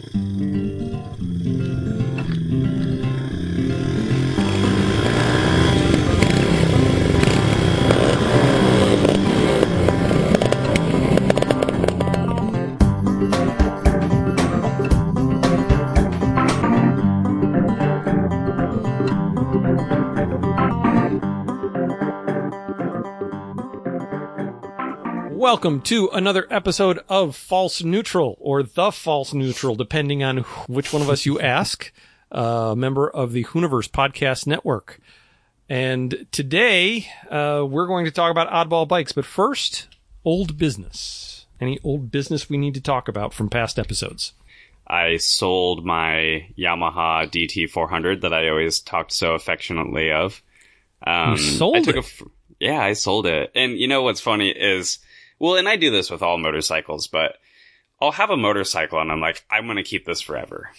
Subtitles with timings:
[0.00, 0.49] Mm-hmm.
[25.50, 30.38] Welcome to another episode of False Neutral or The False Neutral, depending on
[30.68, 31.90] which one of us you ask,
[32.30, 35.00] a uh, member of the Hooniverse Podcast Network.
[35.68, 39.88] And today, uh, we're going to talk about oddball bikes, but first,
[40.24, 41.46] old business.
[41.60, 44.34] Any old business we need to talk about from past episodes?
[44.86, 50.42] I sold my Yamaha DT400 that I always talked so affectionately of.
[51.04, 51.96] Um, you sold it?
[51.96, 52.04] A,
[52.60, 53.50] yeah, I sold it.
[53.56, 55.00] And you know what's funny is
[55.40, 57.38] well, and I do this with all motorcycles, but
[58.00, 60.70] I'll have a motorcycle and I'm like, I'm going to keep this forever.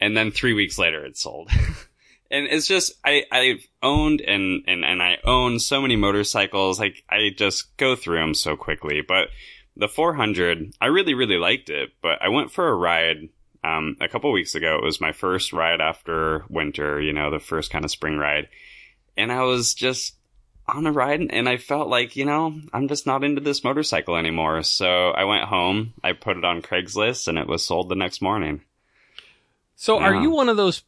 [0.00, 1.50] And then three weeks later, it's sold.
[2.30, 6.78] and it's just, I, I've owned and, and, and I own so many motorcycles.
[6.78, 9.00] Like, I just go through them so quickly.
[9.00, 9.28] But
[9.76, 13.30] the 400, I really, really liked it, but I went for a ride
[13.64, 14.76] um, a couple weeks ago.
[14.76, 18.48] It was my first ride after winter, you know, the first kind of spring ride.
[19.16, 20.16] And I was just
[20.68, 24.16] on a ride and I felt like, you know, I'm just not into this motorcycle
[24.16, 24.62] anymore.
[24.62, 28.22] So I went home, I put it on Craigslist and it was sold the next
[28.22, 28.62] morning.
[29.74, 30.06] So yeah.
[30.06, 30.82] are you one of those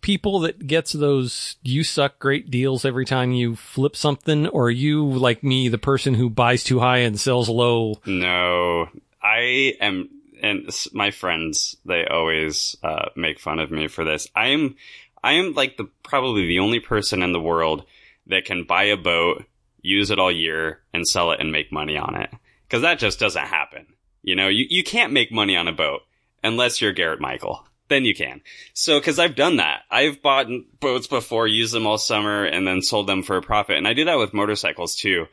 [0.00, 4.70] people that gets those you suck great deals every time you flip something or are
[4.70, 7.94] you like me the person who buys too high and sells low?
[8.04, 8.88] No.
[9.22, 10.10] I am
[10.42, 14.28] and my friends they always uh, make fun of me for this.
[14.34, 14.76] I am
[15.22, 17.84] I am like the probably the only person in the world
[18.26, 19.44] that can buy a boat,
[19.80, 22.30] use it all year, and sell it and make money on it.
[22.66, 23.86] Because that just doesn't happen.
[24.22, 26.00] You know, you, you can't make money on a boat
[26.42, 27.66] unless you're Garrett Michael.
[27.88, 28.40] Then you can.
[28.72, 29.82] So, cause I've done that.
[29.90, 30.46] I've bought
[30.80, 33.76] boats before, used them all summer, and then sold them for a profit.
[33.76, 35.26] And I do that with motorcycles too.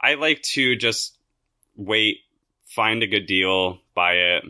[0.00, 1.18] I like to just
[1.76, 2.18] wait,
[2.66, 4.44] find a good deal, buy it,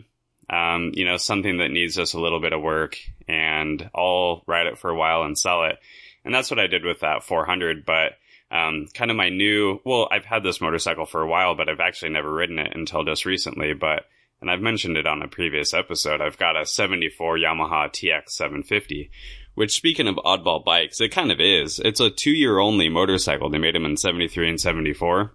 [0.51, 4.67] um, you know, something that needs just a little bit of work, and I'll ride
[4.67, 5.77] it for a while and sell it.
[6.23, 7.85] And that's what I did with that 400.
[7.85, 8.13] But
[8.51, 11.79] um, kind of my new, well, I've had this motorcycle for a while, but I've
[11.79, 13.73] actually never ridden it until just recently.
[13.73, 14.05] But,
[14.41, 19.09] and I've mentioned it on a previous episode, I've got a 74 Yamaha TX 750,
[19.55, 21.79] which speaking of oddball bikes, it kind of is.
[21.79, 23.49] It's a two year only motorcycle.
[23.49, 25.33] They made them in 73 and 74.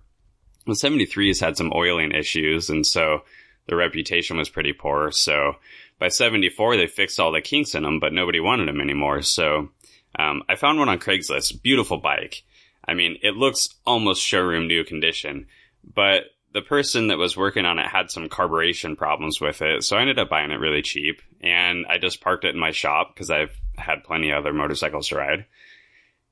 [0.67, 3.23] The 73 has had some oiling issues, and so
[3.67, 5.13] the reputation was pretty poor.
[5.13, 5.55] So
[5.99, 9.23] by 74, they fixed all the kinks in them, but nobody wanted them anymore.
[9.23, 9.71] So
[10.19, 11.62] um, I found one on Craigslist.
[11.62, 12.43] Beautiful bike.
[12.87, 15.47] I mean, it looks almost showroom new condition,
[15.94, 19.84] but the person that was working on it had some carburation problems with it.
[19.84, 22.71] So I ended up buying it really cheap and I just parked it in my
[22.71, 25.44] shop because I've had plenty of other motorcycles to ride.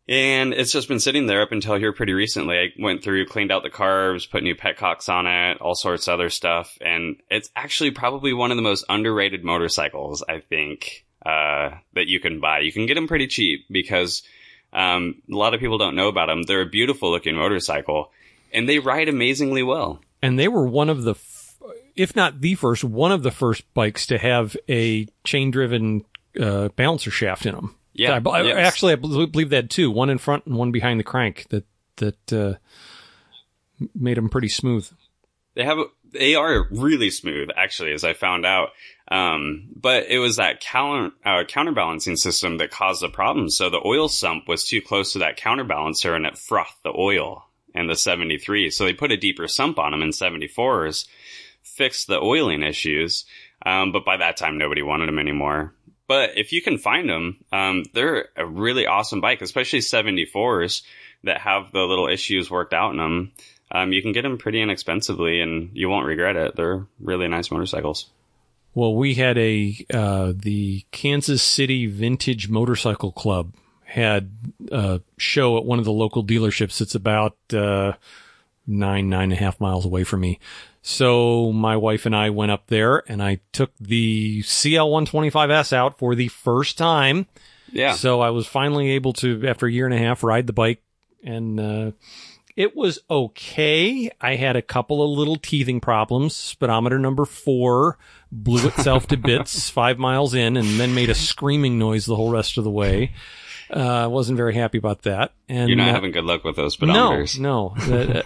[0.07, 2.59] And it's just been sitting there up until here pretty recently.
[2.59, 6.15] I went through, cleaned out the carbs, put new petcocks on it, all sorts of
[6.15, 6.77] other stuff.
[6.81, 12.21] And it's actually probably one of the most underrated motorcycles, I think, uh, that you
[12.21, 12.61] can buy.
[12.61, 14.23] You can get them pretty cheap because
[14.73, 16.43] um, a lot of people don't know about them.
[16.43, 18.11] They're a beautiful looking motorcycle
[18.53, 20.01] and they ride amazingly well.
[20.23, 21.57] And they were one of the, f-
[21.97, 26.05] if not the first, one of the first bikes to have a chain driven
[26.41, 27.77] uh, balancer shaft in them.
[27.93, 30.99] Yeah, I, I, actually, I believe they had two, one in front and one behind
[30.99, 31.65] the crank that
[31.97, 32.55] that uh,
[33.95, 34.89] made them pretty smooth.
[35.55, 35.79] They have
[36.15, 38.71] they are really smooth, actually, as I found out.
[39.09, 43.51] Um, but it was that counter, uh, counterbalancing system that caused the problem.
[43.51, 47.45] So the oil sump was too close to that counterbalancer and it frothed the oil
[47.75, 48.71] in the 73.
[48.71, 51.07] So they put a deeper sump on them in 74s,
[51.63, 53.27] fixed the oiling issues.
[53.67, 55.75] Um, but by that time, nobody wanted them anymore.
[56.07, 60.83] But if you can find them, um, they're a really awesome bike, especially 74s
[61.25, 63.33] that have the little issues worked out in them.
[63.75, 66.55] Um, you can get them pretty inexpensively and you won't regret it.
[66.55, 68.09] They're really nice motorcycles.
[68.73, 73.53] Well, we had a uh, the Kansas City Vintage Motorcycle Club
[73.85, 74.31] had
[74.71, 76.81] a show at one of the local dealerships.
[76.81, 77.95] It's about uh,
[78.67, 80.39] nine nine and a half miles away from me.
[80.83, 85.99] So my wife and I went up there, and I took the CL 125S out
[85.99, 87.27] for the first time.
[87.73, 87.95] Yeah.
[87.95, 90.83] So I was finally able to, after a year and a half, ride the bike,
[91.25, 91.91] and uh,
[92.57, 94.11] it was okay.
[94.21, 96.35] I had a couple of little teething problems.
[96.35, 97.99] Speedometer number four
[98.31, 102.31] blew itself to bits five miles in and then made a screaming noise the whole
[102.31, 103.13] rest of the way.
[103.75, 105.33] Uh, I uh, wasn't very happy about that.
[105.49, 107.39] And you're not uh, having good luck with those speedometers.
[107.39, 108.15] No, no.
[108.21, 108.23] Uh,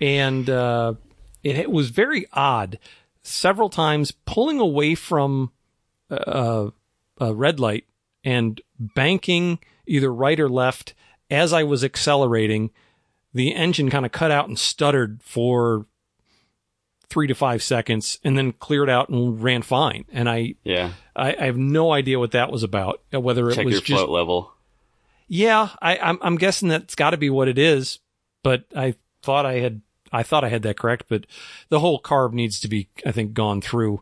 [0.00, 0.94] and uh,
[1.42, 2.78] it, it was very odd.
[3.22, 5.50] Several times pulling away from
[6.10, 6.72] a,
[7.18, 7.86] a red light
[8.22, 10.94] and banking either right or left
[11.30, 12.70] as I was accelerating,
[13.34, 15.86] the engine kind of cut out and stuttered for
[17.10, 20.04] three to five seconds and then cleared out and ran fine.
[20.12, 20.92] And I, Yeah.
[21.14, 23.02] I, I have no idea what that was about.
[23.12, 24.52] uh, Whether it Check was your just float level.
[25.28, 27.98] yeah, I, I'm I'm guessing that's got to be what it is.
[28.42, 29.80] But I thought I had
[30.12, 31.04] I thought I had that correct.
[31.08, 31.26] But
[31.68, 34.00] the whole carb needs to be I think gone through.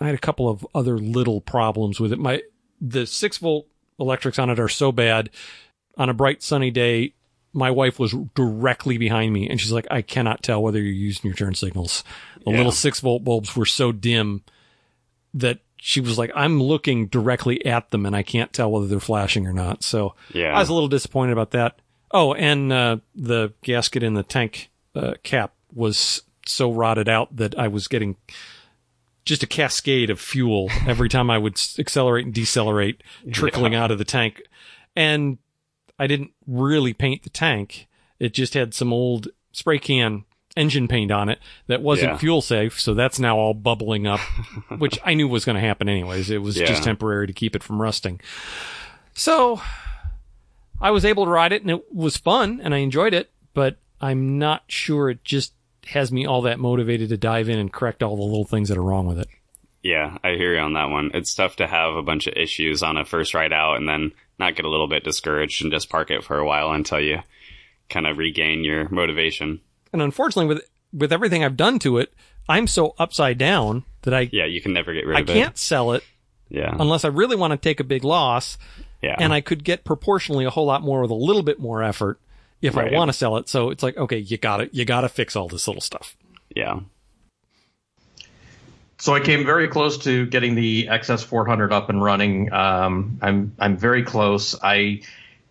[0.00, 2.18] I had a couple of other little problems with it.
[2.18, 2.42] My
[2.80, 3.66] the six volt
[3.98, 5.30] electrics on it are so bad.
[5.96, 7.14] On a bright sunny day,
[7.54, 11.28] my wife was directly behind me, and she's like, "I cannot tell whether you're using
[11.28, 12.04] your turn signals."
[12.44, 12.56] The Yeah.
[12.58, 14.42] little six volt bulbs were so dim
[15.32, 19.00] that she was like, "I'm looking directly at them, and I can't tell whether they're
[19.00, 20.54] flashing or not." So Yeah.
[20.54, 21.78] I was a little disappointed about that.
[22.10, 27.58] Oh, and uh, the gasket in the tank uh, cap was so rotted out that
[27.58, 28.16] I was getting
[29.24, 33.02] just a cascade of fuel every time I would accelerate and decelerate,
[33.32, 34.42] trickling out of the tank.
[34.94, 35.38] And
[35.98, 37.86] I didn't really paint the tank.
[38.18, 40.24] It just had some old spray can
[40.56, 42.16] engine paint on it that wasn't Yeah.
[42.18, 42.78] fuel safe.
[42.80, 44.20] So that's now all bubbling up,
[44.78, 46.30] which I knew was going to happen anyways.
[46.30, 46.66] It was Yeah.
[46.66, 48.20] just temporary to keep it from rusting.
[49.14, 49.60] So
[50.80, 53.78] I was able to ride it and it was fun and I enjoyed it, but
[54.00, 55.54] I'm not sure it just
[55.88, 58.78] has me all that motivated to dive in and correct all the little things that
[58.78, 59.28] are wrong with it.
[59.82, 61.10] Yeah, I hear you on that one.
[61.14, 64.12] It's tough to have a bunch of issues on a first ride out and then
[64.44, 67.18] not get a little bit discouraged and just park it for a while until you
[67.88, 69.60] kind of regain your motivation.
[69.92, 72.12] And unfortunately with with everything I've done to it,
[72.48, 75.32] I'm so upside down that I Yeah, you can never get rid I of it.
[75.32, 76.04] I can't sell it
[76.48, 76.74] Yeah.
[76.78, 78.56] unless I really want to take a big loss
[79.02, 79.16] yeah.
[79.18, 82.20] and I could get proportionally a whole lot more with a little bit more effort
[82.62, 82.92] if Right.
[82.92, 83.48] I want to sell it.
[83.48, 86.16] So it's like, okay, you got to you got to fix all this little stuff.
[86.54, 86.80] yeah.
[89.04, 92.50] So I came very close to getting the XS400 up and running.
[92.50, 94.58] Um, I'm I'm very close.
[94.62, 95.02] I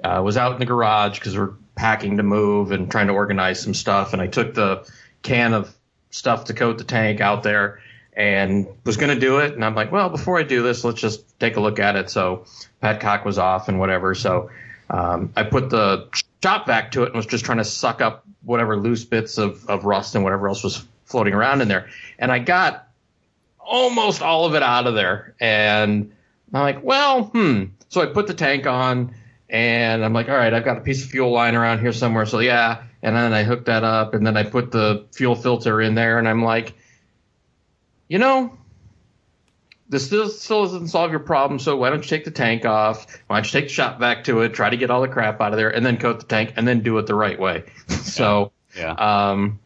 [0.03, 3.61] uh, was out in the garage because we're packing to move and trying to organize
[3.61, 4.91] some stuff, and I took the
[5.21, 5.71] can of
[6.09, 7.79] stuff to coat the tank out there
[8.13, 9.53] and was going to do it.
[9.53, 12.09] And I'm like, well, before I do this, let's just take a look at it.
[12.09, 12.45] So
[12.81, 14.15] Petcock was off and whatever.
[14.15, 14.49] So
[14.89, 16.09] um, I put the
[16.41, 19.63] shop vac to it and was just trying to suck up whatever loose bits of,
[19.69, 21.87] of rust and whatever else was floating around in there.
[22.17, 22.89] And I got
[23.65, 25.35] almost all of it out of there.
[25.39, 26.11] And
[26.53, 27.65] I'm like, well, hmm.
[27.89, 29.13] So I put the tank on
[29.49, 32.25] and I'm like, all right, I've got a piece of fuel lying around here somewhere.
[32.25, 32.83] So yeah.
[33.01, 36.17] And then I hooked that up and then I put the fuel filter in there
[36.19, 36.73] and I'm like,
[38.07, 38.57] you know,
[39.89, 41.59] this still, still doesn't solve your problem.
[41.59, 43.05] So why don't you take the tank off?
[43.27, 45.39] Why don't you take the shop vac to it, try to get all the crap
[45.41, 47.65] out of there and then coat the tank and then do it the right way.
[47.87, 48.93] so, Yeah.
[48.93, 49.59] um,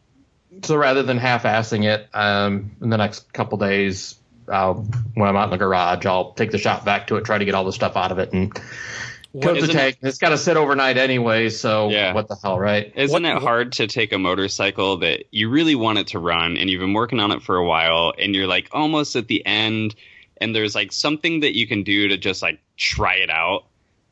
[0.62, 4.16] so rather than half-assing it, um, in the next couple days,
[4.50, 7.38] I'll, when I'm out in the garage, I'll take the shop vac to it, try
[7.38, 8.62] to get all the stuff out of it, and coat
[9.34, 9.98] the isn't tank.
[10.02, 12.14] It's got to sit overnight anyway, so Yeah.
[12.14, 12.92] what the hell, right?
[12.96, 16.56] Isn't What- it hard to take a motorcycle that you really want it to run
[16.56, 19.44] and you've been working on it for a while and you're like almost at the
[19.44, 19.94] end
[20.40, 23.64] and there's like something that you can do to just like try it out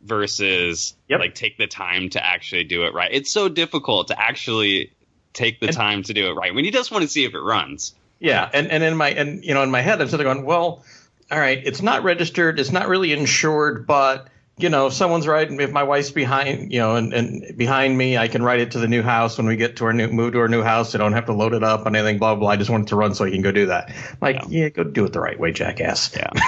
[0.02, 1.20] versus Yep.
[1.20, 3.10] like take the time to actually do it right.
[3.12, 4.92] It's so difficult to actually
[5.36, 7.34] take the And- time to do it right when you just want to see if
[7.34, 7.94] it runs.
[8.18, 10.46] Yeah, and and in my and you know in my head, I'm sitting there going,
[10.46, 10.84] well,
[11.30, 15.60] all right, it's not registered, it's not really insured, but you know, if someone's riding,
[15.60, 18.78] if my wife's behind, you know, and, and behind me, I can ride it to
[18.78, 20.94] the new house when we get to our new move to our new house.
[20.94, 22.40] I don't have to load it up on anything, blah blah.
[22.40, 22.48] blah.
[22.52, 23.92] I just want it to run so I can go do that.
[24.22, 26.16] Like, yeah, go do it the right way, jackass.
[26.16, 26.30] Yeah.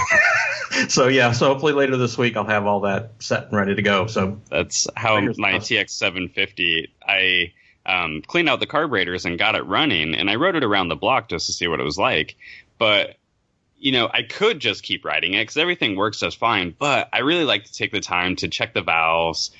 [0.88, 3.82] So yeah, so hopefully later this week I'll have all that set and ready to
[3.82, 4.06] go.
[4.06, 5.54] So That's how my.
[5.54, 6.92] TX 750.
[7.04, 7.52] I
[7.88, 10.96] um, cleaned out the carburetors and got it running, and I rode it around the
[10.96, 12.36] block just to see what it was like.
[12.78, 13.16] But
[13.80, 16.74] you know, I could just keep riding it because everything works just fine.
[16.76, 19.52] But I really like to take the time to check the valves,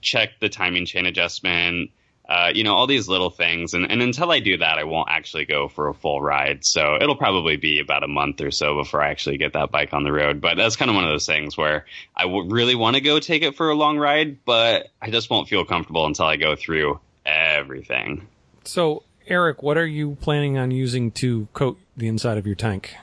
[0.00, 1.90] check the timing chain adjustment.
[2.28, 3.72] Uh, you know, all these little things.
[3.72, 6.64] And, and until I do that, I won't actually go for a full ride.
[6.64, 9.92] So it'll probably be about a month or so before I actually get that bike
[9.92, 10.40] on the road.
[10.40, 13.20] But that's kind of one of those things where I w- really want to go
[13.20, 16.56] take it for a long ride, but I just won't feel comfortable until I go
[16.56, 18.28] through everything.
[18.64, 22.94] So, Eric, what are you planning on using to coat the inside of your tank?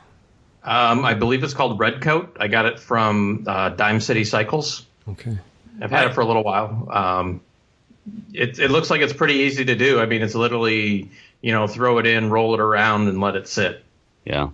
[0.63, 2.38] um, I believe it's called Red Coat.
[2.39, 4.86] I got it from uh, Dime City Cycles.
[5.08, 5.38] Okay.
[5.82, 6.88] I've had it for a little while.
[6.89, 7.42] Um,
[8.34, 10.00] it, it looks like it's pretty easy to do.
[10.00, 11.12] I mean, it's literally,
[11.42, 13.84] you know, throw it in, roll it around, and let it sit.
[14.24, 14.50] Yeah.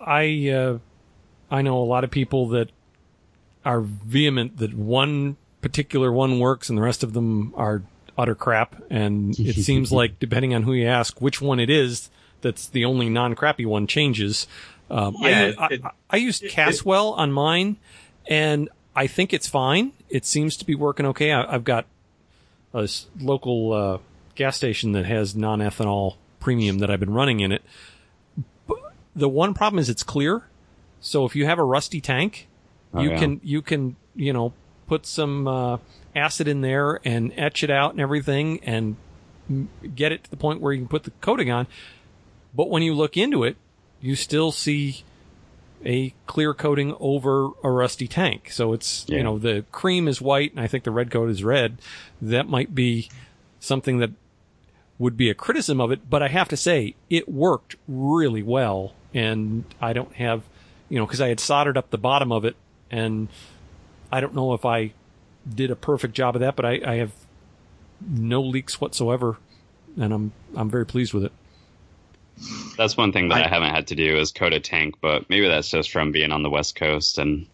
[0.00, 0.78] I uh,
[1.50, 2.70] I know a lot of people that
[3.64, 7.82] are vehement that one particular one works and the rest of them are
[8.18, 8.76] utter crap.
[8.90, 12.10] And it seems like depending on who you ask, which one it is,
[12.42, 14.46] that's the only non crappy one changes.
[14.90, 17.76] Um, Yeah, I, it- I, I used Caswell on mine,
[18.26, 19.92] and I, I used Caswell on mine, and I think it's fine.
[20.10, 21.32] It seems to be working okay.
[21.32, 21.86] I, I've got
[22.74, 22.88] a
[23.20, 23.98] local uh,
[24.34, 27.62] gas station that has non-ethanol premium that I've been running in it.
[28.66, 28.78] But
[29.14, 30.44] the one problem is it's clear.
[31.00, 32.46] So if you have a rusty tank,
[32.94, 33.18] Oh, you yeah.
[33.18, 34.54] can you can you know
[34.86, 35.76] put some uh,
[36.18, 38.96] acid in there and etch it out and everything and
[39.94, 41.66] get it to the point where you can put the coating on.
[42.54, 43.56] But when you look into it,
[44.00, 45.04] you still see
[45.84, 48.50] a clear coating over a rusty tank.
[48.50, 51.44] So it's you know the cream is white and I think the red coat is
[51.44, 51.78] red.
[52.20, 53.08] That might be
[53.60, 54.10] something that
[54.98, 58.94] would be a criticism of it, but I have to say it worked really well,
[59.14, 60.42] and I don't have,
[60.88, 62.56] you know, because I had soldered up the bottom of it,
[62.90, 63.28] and
[64.10, 64.92] I don't know if I
[65.52, 67.12] did a perfect job of that, but I, I have
[68.08, 69.38] no leaks whatsoever,
[70.00, 71.32] and I'm I'm very pleased with it.
[72.76, 75.28] That's one thing that I, I- haven't had to do is coat a tank, but
[75.28, 77.46] maybe that's just from being on the West Coast and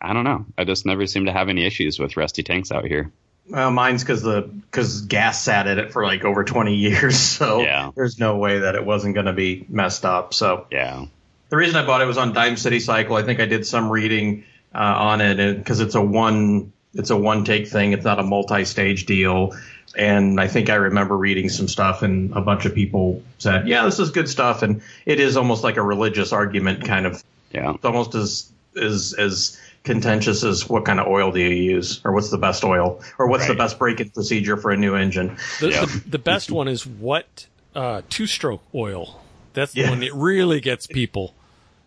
[0.00, 0.46] I don't know.
[0.56, 3.10] I just never seem to have any issues with rusty tanks out here.
[3.50, 7.62] Well, mine's because the because gas sat in it for like over 20 years, so
[7.62, 7.90] Yeah.
[7.96, 10.34] there's no way that it wasn't going to be messed up.
[10.34, 11.06] So Yeah.
[11.48, 13.16] the reason I bought it was on Dime City Cycle.
[13.16, 17.16] I think I did some reading uh, on it because it's a one it's a
[17.16, 17.92] one take thing.
[17.92, 19.56] It's not a multi stage deal.
[19.96, 23.84] And I think I remember reading some stuff, and a bunch of people said, "Yeah,
[23.86, 27.24] this is good stuff." And it is almost like a religious argument, kind of.
[27.52, 27.72] Yeah.
[27.74, 32.12] It's almost as as as contentious as what kind of oil do you use, or
[32.12, 35.38] what's the best oil, or what's the best break-in procedure for a new engine.
[35.60, 35.84] The, Yeah.
[35.86, 39.22] the, the best one is what uh, two stroke oil.
[39.54, 39.90] That's the Yeah.
[39.90, 41.32] one that really gets people.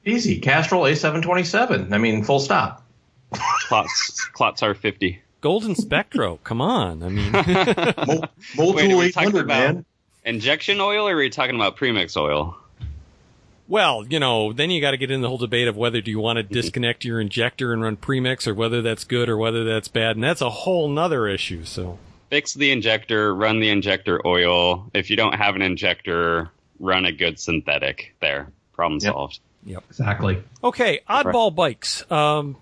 [0.05, 1.93] Easy, Castrol A727.
[1.93, 2.81] I mean, full stop.
[3.33, 5.21] Klotz Klotz are 50.
[5.41, 7.01] Golden Spectro, come on!
[7.01, 7.43] I mean, Mul-
[8.55, 9.85] Motul Wait, are we talking 800, about man.
[10.23, 12.57] injection oil or are we talking about premix oil?
[13.67, 16.11] Well, you know, then you got to get in the whole debate of whether do
[16.11, 19.63] you want to disconnect your injector and run premix or whether that's good or whether
[19.63, 20.17] that's bad.
[20.17, 21.63] And that's a whole nother issue.
[21.63, 21.97] So
[22.29, 24.89] Fix the injector, run the injector oil.
[24.93, 28.13] If you don't have an injector, run a good synthetic.
[28.19, 28.51] There.
[28.73, 29.13] Problem Yep.
[29.13, 29.39] solved.
[29.65, 30.43] Yep, exactly.
[30.63, 32.09] Okay, oddball bikes.
[32.11, 32.57] Um,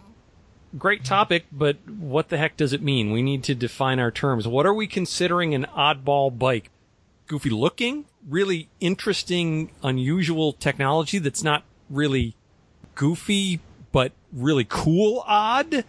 [0.78, 3.12] great topic, but what the heck does it mean?
[3.12, 4.48] We need to define our terms.
[4.48, 6.70] What are we considering an oddball bike?
[7.28, 12.36] Goofy looking, really interesting, unusual technology that's not really
[12.96, 13.60] goofy,
[13.92, 15.86] but really cool odd?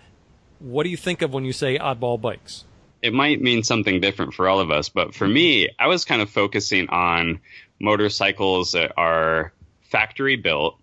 [0.58, 2.64] What do you think of when you say oddball bikes?
[3.02, 6.20] it might mean something different for all of us, but for me, I was kind
[6.20, 7.40] of focusing on
[7.78, 10.78] motorcycles that are factory built,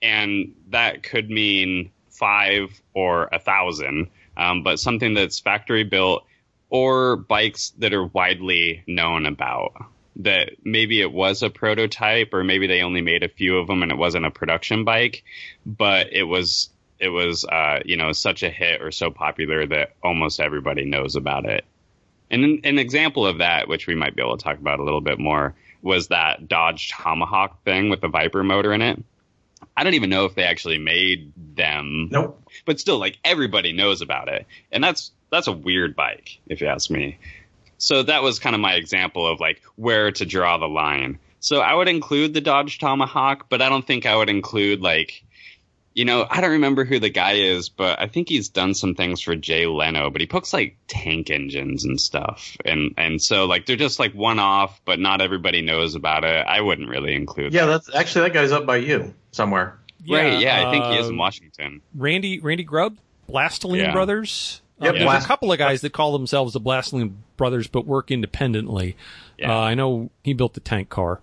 [0.00, 6.24] and that could mean five or a thousand, um, but something that's factory built
[6.70, 9.72] or bikes that are widely known about.
[10.16, 13.82] That maybe it was a prototype, or maybe they only made a few of them
[13.82, 15.24] and it wasn't a production bike,
[15.66, 19.96] but it was it was uh, you know such a hit or so popular that
[20.04, 21.64] almost everybody knows about it.
[22.30, 24.84] And an, an example of that, which we might be able to talk about a
[24.84, 29.02] little bit more, was that Dodge Tomahawk thing with the Viper motor in it.
[29.76, 32.42] I don't even know if they actually made them, Nope.
[32.64, 36.66] but still, like everybody knows about it, and that's that's a weird bike, if you
[36.66, 37.18] ask me.
[37.78, 41.18] So that was kind of my example of like where to draw the line.
[41.40, 45.24] So I would include the Dodge Tomahawk, but I don't think I would include like,
[45.92, 48.94] you know, I don't remember who the guy is, but I think he's done some
[48.94, 52.56] things for Jay Leno, but he picks like tank engines and stuff.
[52.64, 56.46] And, and so like they're just like one off, but not everybody knows about it.
[56.46, 59.78] I wouldn't really include Yeah, that's actually that guy's up by you somewhere.
[60.06, 60.12] that.
[60.14, 60.38] Right.
[60.40, 60.66] Yeah.
[60.68, 61.82] I think he is uh, in Washington.
[61.94, 62.96] Randy Randy Grubb,
[63.28, 63.92] Blastolene Yeah.
[63.92, 64.60] Brothers.
[64.80, 68.10] Yep, Uh, there's a couple of guys that call themselves the Blastolene Brothers, but work
[68.10, 68.96] independently.
[69.38, 69.52] Yeah.
[69.54, 71.20] Uh, I know he built the tank car.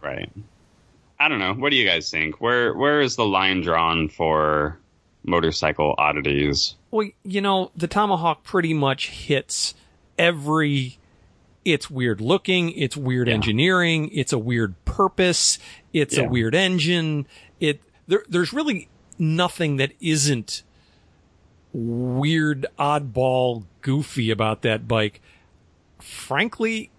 [0.00, 0.30] Right.
[1.20, 1.54] I don't know.
[1.54, 2.40] What do you guys think?
[2.40, 4.78] Where, where is the line drawn for
[5.24, 6.74] motorcycle oddities?
[6.90, 9.74] Well, you know, the Tomahawk pretty much hits
[10.18, 10.98] every.
[11.72, 12.70] It's weird looking.
[12.72, 13.34] It's weird Yeah.
[13.34, 14.10] engineering.
[14.12, 15.58] It's a weird purpose.
[15.92, 17.26] It's a weird engine.
[17.60, 18.24] It there.
[18.28, 20.62] There's really nothing that isn't
[21.72, 25.20] weird, oddball, goofy about that bike.
[26.00, 26.90] Frankly,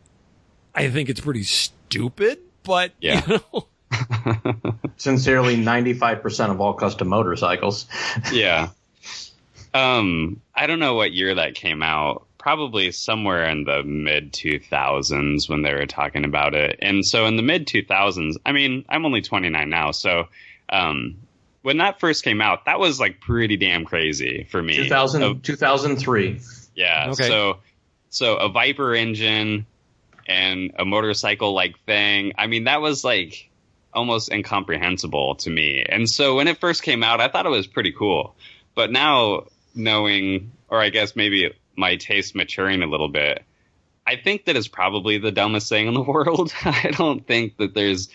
[0.76, 2.40] I think it's pretty stupid.
[2.64, 3.24] But Yeah.
[3.28, 3.68] you know,
[4.98, 7.88] Sincerely, 95% of all custom motorcycles.
[8.32, 8.70] yeah.
[9.74, 12.26] Um, I don't know what year that came out.
[12.50, 16.80] Probably somewhere in the mid 2000s when they were talking about it.
[16.82, 20.30] And so in the mid 2000s, I mean, I'm only 29 now, so
[20.68, 21.18] um,
[21.62, 24.78] when that first came out, that was like pretty damn crazy for me.
[24.78, 26.42] 2000, So- 2003.
[26.74, 27.10] yeah.
[27.12, 27.28] Okay.
[27.28, 27.58] So
[28.10, 29.68] so a Viper engine
[30.28, 32.34] and a motorcycle like thing.
[32.36, 33.48] I mean, that was like
[33.94, 35.86] almost incomprehensible to me.
[35.88, 38.36] And so when it first came out, I thought it was pretty cool.
[38.74, 39.44] But now
[39.76, 43.44] knowing, or I guess maybe my taste maturing a little bit,
[44.06, 46.54] I think that is probably the dumbest thing in the world.
[46.64, 48.10] I don't think that there's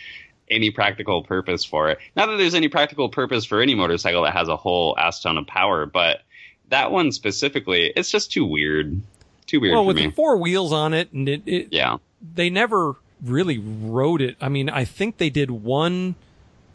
[0.51, 1.99] any practical purpose for it.
[2.17, 5.39] Not that there's any practical purpose for any motorcycle that has a whole ass ton
[5.39, 6.21] of power, but
[6.69, 9.01] that one specifically, it's just too weird.
[9.47, 10.07] Too weird well, for with me.
[10.07, 11.99] the four wheels on it, and it, it yeah.
[12.35, 14.37] they never really rode it.
[14.41, 16.15] I mean, I think they did one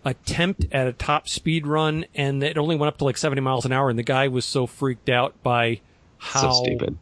[0.06, 3.66] attempt at a top speed run, and it only went up to like 70 miles
[3.66, 5.82] an hour, and the guy was so freaked out by
[6.20, 6.98] how so stupid.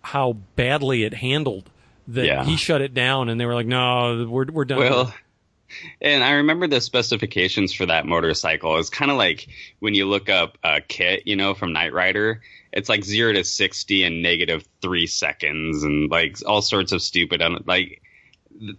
[0.00, 1.68] how badly it handled
[2.08, 2.44] that Yeah.
[2.44, 5.14] he shut it down, and they were like, "No, we're we're done." Well,
[6.00, 8.78] and I remember the specifications for that motorcycle.
[8.78, 9.48] It's kind of like
[9.80, 12.40] when you look up a KITT, you know, from Knight Rider.
[12.72, 17.40] It's like zero to sixty in negative three seconds, and like all sorts of stupid,
[17.66, 18.02] like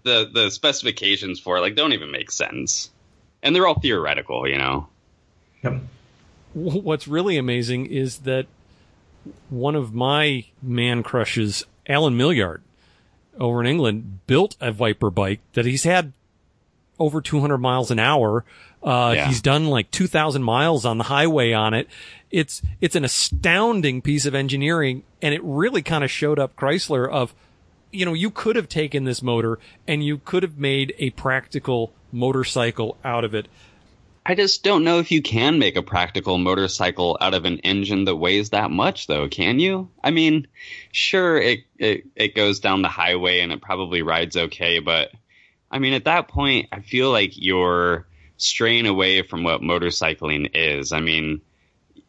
[0.03, 2.89] the the specifications for it, like don't even make sense,
[3.41, 4.87] and they're all theoretical, you know.
[5.63, 5.81] Yep.
[6.53, 8.47] what's really amazing is that
[9.49, 12.61] one of my man crushes, Allen Millyard,
[13.39, 16.13] over in England, built a Viper bike that he's had
[16.99, 18.45] over 200 miles an hour.
[18.81, 19.27] Uh, Yeah.
[19.27, 21.87] he's done like 2000 miles on the highway on it.
[22.31, 27.09] It's, it's an astounding piece of engineering and it really kind of showed up Chrysler
[27.09, 27.33] of,
[27.91, 31.91] you know, you could have taken this motor and you could have made a practical
[32.11, 33.47] motorcycle out of it.
[34.27, 38.05] I just don't know if you can make a practical motorcycle out of an engine
[38.05, 39.27] that weighs that much, though.
[39.27, 39.91] Can you?
[40.03, 40.47] I mean,
[40.91, 45.11] sure, it it, it goes down the highway and it probably rides okay, but
[45.69, 50.91] I mean, at that point, I feel like you're straying away from what motorcycling is.
[50.91, 51.41] I mean,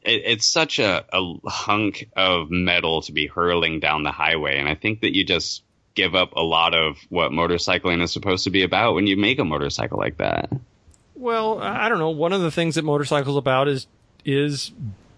[0.02, 4.68] it, it's such a, a hunk of metal to be hurling down the highway, and
[4.68, 8.50] I think that you just give up a lot of what motorcycling is supposed to
[8.50, 10.50] be about when you make a motorcycle like that.
[11.16, 12.10] Well, I don't know.
[12.10, 13.86] One of the things that motorcycles about is
[14.24, 14.72] is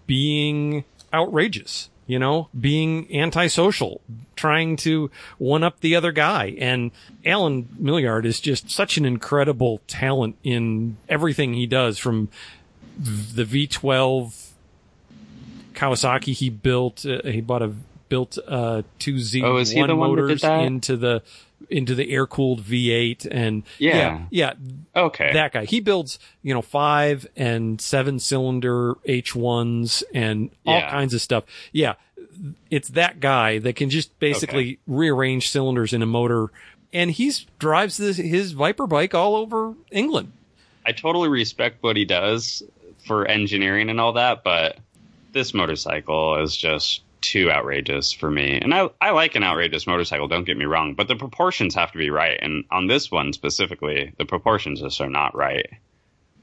[0.07, 1.89] being outrageous.
[2.07, 4.01] You know, being antisocial,
[4.35, 6.55] trying to one up the other guy.
[6.57, 6.89] And
[7.23, 12.29] Allen Millyard is just such an incredible talent in everything he does, from
[12.97, 14.47] the V12
[15.73, 17.05] Kawasaki he built.
[17.05, 17.73] Uh, he bought a
[18.09, 21.21] built uh, two Z1 Oh, is he the one motors into the
[21.69, 24.23] into the air cooled V8 and Yeah.
[24.31, 24.53] yeah,
[24.95, 25.31] Okay.
[25.33, 25.65] that guy.
[25.65, 30.89] He builds, you know, five and seven cylinder H1s and all Yeah.
[30.89, 31.43] kinds of stuff.
[31.71, 31.93] Yeah.
[32.69, 36.51] It's that guy that can just basically rearrange cylinders in a motor.
[36.93, 40.31] And he's drives this, his Viper bike all over England.
[40.85, 42.63] I totally respect what he does
[43.05, 44.77] for engineering and all that, but
[45.33, 48.59] this motorcycle is just too outrageous for me.
[48.61, 51.91] And I, I like an outrageous motorcycle, don't get me wrong, but the proportions have
[51.91, 52.37] to be right.
[52.41, 55.67] And on this one specifically, the proportions just are not right.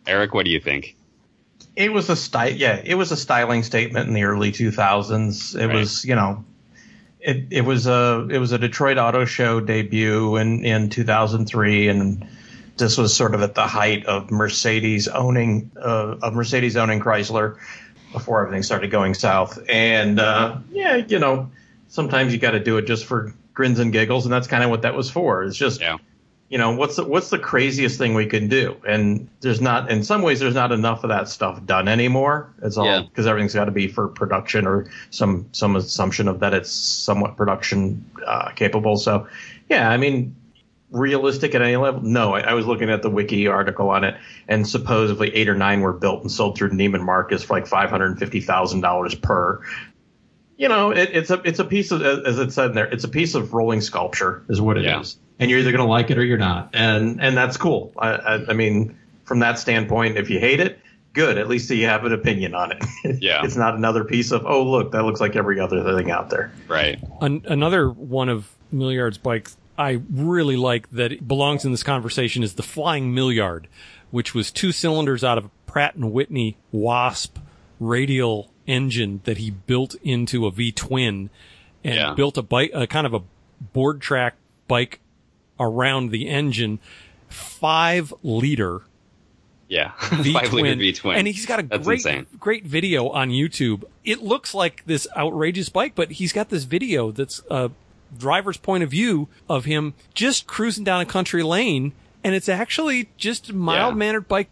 [0.06, 0.96] Eric, what do you think?
[1.74, 2.50] It was a style.
[2.50, 5.54] Yeah, it was a styling statement in the early 2000s.
[5.58, 5.74] It Right.
[5.74, 6.44] was, you know,
[7.20, 12.26] it it was a it was a Detroit Auto Show debut in in 2003, and
[12.76, 17.56] this was sort of at the height of Mercedes owning uh, of Mercedes owning Chrysler
[18.16, 19.58] before everything started going south.
[19.68, 21.50] And uh, yeah, you know,
[21.88, 24.70] sometimes you got to do it just for grins and giggles, and that's kind of
[24.70, 25.44] what that was for.
[25.44, 25.98] It's just Yeah.
[26.48, 30.04] you know what's the, what's the craziest thing we can do and there's not in
[30.04, 33.00] some ways there's not enough of that stuff done anymore it's all Yeah.
[33.02, 37.36] because everything's got to be for production or some some assumption of that it's somewhat
[37.36, 39.26] production uh, capable so
[39.68, 40.36] yeah i mean
[40.90, 44.16] realistic at any level no I, I was looking at the wiki article on it
[44.46, 49.22] and supposedly eight or nine were built and sold through neiman marcus for like $550000
[49.22, 49.62] per
[50.58, 53.04] you know, it, it's a it's a piece of as it said in there, it's
[53.04, 55.22] a piece of rolling sculpture, is what it is, Yeah.
[55.38, 57.92] and you're either going to like it or you're not, and and that's cool.
[57.98, 60.78] I, I, I mean, from that standpoint, if you hate it,
[61.12, 61.36] good.
[61.36, 62.82] At least you have an opinion on it.
[63.20, 63.44] Yeah.
[63.44, 66.50] it's not another piece of oh look, that looks like every other thing out there.
[66.68, 66.98] Right.
[67.20, 72.42] An- another one of Millyard's bikes I really like that it belongs in this conversation
[72.42, 73.66] is the Flying Millyard,
[74.10, 77.38] which was two cylinders out of a Pratt and Whitney Wasp
[77.78, 81.30] radial engine that he built into a V twin
[81.84, 82.14] and Yeah.
[82.14, 83.20] built a bike, a kind of a
[83.72, 84.34] board track
[84.66, 85.00] bike
[85.60, 86.78] around the engine,
[87.28, 88.82] five liter
[89.68, 89.92] Yeah.
[90.12, 91.16] V Five liter twin, V twin.
[91.18, 92.26] and he's got a That's great, insane.
[92.40, 93.84] great video on YouTube.
[94.04, 97.70] It looks like this outrageous bike, but he's got this video that's a
[98.18, 101.92] driver's point of view of him just cruising down a country lane,
[102.24, 104.48] and it's actually just a mild mannered bike.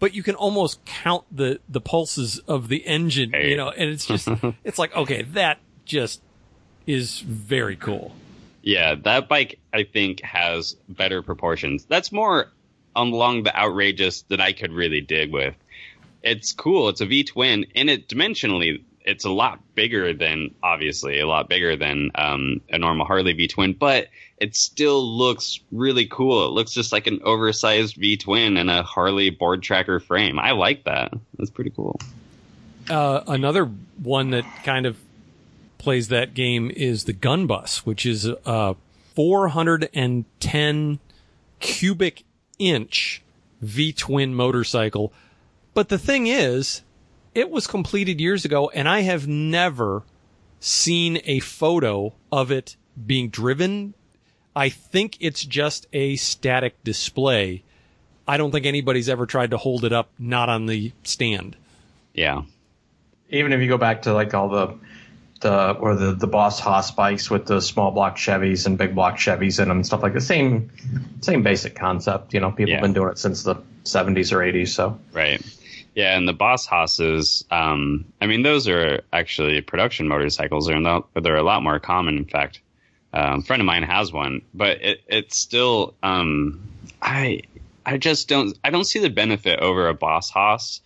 [0.00, 3.50] But you can almost count the the pulses of the engine, Hey.
[3.50, 4.28] you know, and it's just
[4.64, 6.20] it's like okay, that just
[6.86, 8.12] is very cool.
[8.62, 11.84] Yeah, that bike I think has better proportions.
[11.84, 12.50] That's more
[12.96, 15.54] along the outrageous that I could really dig with.
[16.22, 16.88] It's cool.
[16.88, 21.48] It's a V twin, and it dimensionally, it's a lot bigger than obviously a lot
[21.48, 26.46] bigger than um, a normal Harley V twin, but it still looks really cool.
[26.46, 30.38] It looks just like an oversized V twin in a Harley board tracker frame.
[30.38, 31.12] I like that.
[31.38, 32.00] That's pretty cool.
[32.88, 33.66] Uh, another
[34.02, 34.98] one that kind of
[35.78, 38.74] plays that game is the Gun Bus, which is a
[39.14, 40.98] 410
[41.60, 42.24] cubic
[42.58, 43.22] inch
[43.60, 45.12] V twin motorcycle.
[45.74, 46.82] But the thing is,
[47.34, 50.02] it was completed years ago, and I have never
[50.60, 53.94] seen a photo of it being driven.
[54.56, 57.62] I think it's just a static display.
[58.26, 61.56] I don't think anybody's ever tried to hold it up not on the stand.
[62.14, 62.42] Yeah.
[63.28, 64.74] Even if you go back to like all the
[65.40, 69.16] the or the the Boss Hoss bikes with the small block Chevys and big block
[69.16, 70.70] Chevys in them and stuff like the same
[71.20, 72.32] same basic concept.
[72.32, 72.76] You know, people Yeah.
[72.76, 74.68] have been doing it since the 70s or 80s.
[74.68, 75.42] So Right.
[75.94, 80.66] Yeah, and the Boss Hosses, um, I mean, those are actually production motorcycles.
[80.66, 82.60] They're, not, they're a lot more common, in fact.
[83.12, 86.68] Um, a friend of mine has one, but it, it's still, um,
[87.00, 87.42] I,
[87.86, 90.80] I just don't, I don't see the benefit over a Boss Hoss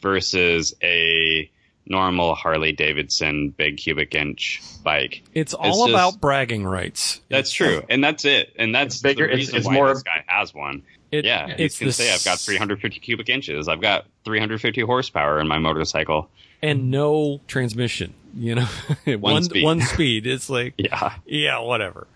[0.00, 1.48] versus a
[1.86, 5.22] normal Harley Davidson big cubic inch bike.
[5.34, 7.20] It's all It's just- about bragging rights.
[7.28, 9.88] That's true, and that's it, and that's It's bigger- The it's- reason it's why more-
[9.94, 10.82] this guy has one.
[11.10, 13.66] It, Yeah, you it's can say I've got 350 cubic inches.
[13.68, 16.28] I've got 350 horsepower in my motorcycle.
[16.62, 18.14] and no transmission.
[18.36, 18.66] You know,
[19.18, 19.64] one speed.
[19.64, 20.26] one speed.
[20.26, 22.06] It's like Yeah, yeah, whatever.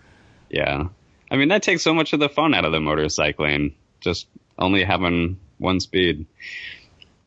[0.49, 0.87] yeah.
[1.31, 3.73] I mean, that takes so much of the fun out of the motorcycling.
[4.01, 4.27] Just
[4.59, 6.27] only having one speed.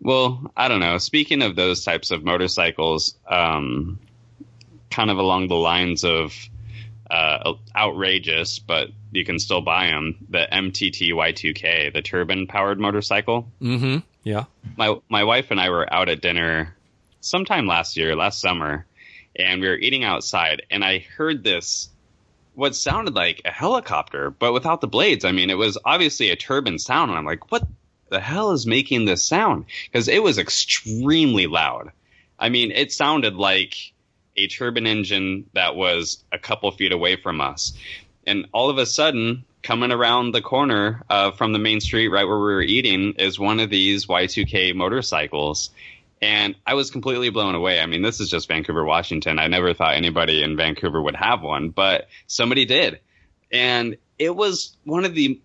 [0.00, 0.98] Well, I don't know.
[0.98, 3.98] Speaking of those types of motorcycles, um,
[4.90, 6.32] kind of along the lines of
[7.10, 10.26] uh, outrageous, but you can still buy them.
[10.28, 13.48] The MTT Y2K, the turbine powered motorcycle.
[13.60, 13.98] Mm-hmm.
[14.24, 14.44] Yeah.
[14.76, 16.74] my my wife and I were out at dinner
[17.20, 18.86] sometime last year, last summer,
[19.36, 21.88] and we were eating outside, and I heard this
[22.54, 25.24] what sounded like a helicopter, but without the blades.
[25.26, 27.66] I mean, it was obviously a turbine sound, and I'm like, what
[28.08, 29.66] the hell is making this sound?
[29.84, 31.92] Because it was extremely loud.
[32.38, 33.92] I mean, it sounded like
[34.36, 37.72] a turbine engine that was a couple feet away from us.
[38.26, 42.26] And all of a sudden, coming around the corner uh, from the main street right
[42.26, 45.70] where we were eating is one of these Y2K motorcycles.
[46.22, 47.80] And I was completely blown away.
[47.80, 49.38] I mean, this is just Vancouver, Washington.
[49.38, 53.00] I never thought anybody in Vancouver would have one, but somebody did.
[53.52, 55.40] And it was one of the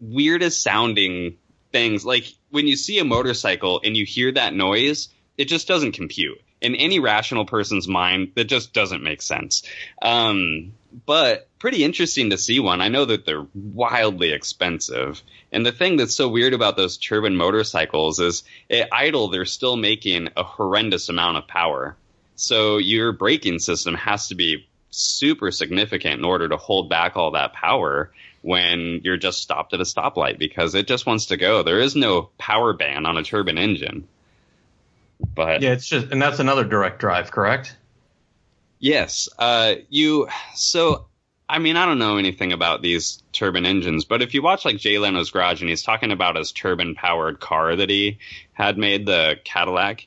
[0.00, 1.38] weirdest sounding
[1.72, 2.04] things.
[2.04, 6.40] Like when you see a motorcycle and you hear that noise, it just doesn't compute.
[6.64, 9.62] In any rational person's mind, that just doesn't make sense.
[10.00, 10.72] Um,
[11.06, 12.80] but pretty interesting to see one.
[12.80, 15.22] I know that they're wildly expensive.
[15.52, 19.76] And the thing that's so weird about those turbine motorcycles is at idle, they're still
[19.76, 21.96] making a horrendous amount of power.
[22.36, 27.32] So your braking system has to be super significant in order to hold back all
[27.32, 31.62] that power when you're just stopped at a stoplight because it just wants to go.
[31.62, 34.06] There is no power ban on a turbine engine.
[35.34, 37.76] But yeah, it's just and that's another direct drive, correct?
[38.78, 39.28] Yes.
[39.38, 40.28] Uh, you.
[40.54, 41.06] So,
[41.48, 44.76] I mean, I don't know anything about these turbine engines, but if you watch like
[44.76, 48.18] Jay Leno's Garage and he's talking about his turbine powered car that he
[48.52, 50.06] had made, the Cadillac,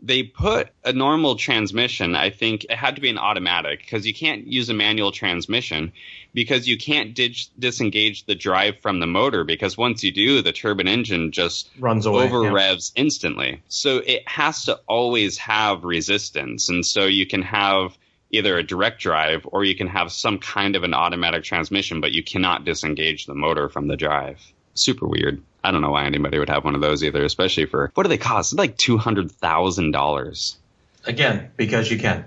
[0.00, 2.14] they put a normal transmission.
[2.14, 5.92] I think it had to be an automatic because you can't use a manual transmission
[6.32, 10.52] because you can't dig- disengage the drive from the motor because once you do, the
[10.52, 12.24] turbine engine just Runs away.
[12.24, 12.52] over yeah.
[12.52, 13.60] revs instantly.
[13.68, 16.68] So it has to always have resistance.
[16.68, 17.98] And so you can have
[18.30, 22.12] either a direct drive or you can have some kind of an automatic transmission, but
[22.12, 24.40] you cannot disengage the motor from the drive.
[24.78, 25.42] Super weird.
[25.64, 28.08] I don't know why anybody would have one of those either, especially for what do
[28.08, 28.54] they cost?
[28.54, 30.56] Like two hundred thousand dollars.
[31.04, 32.24] Again, because you can.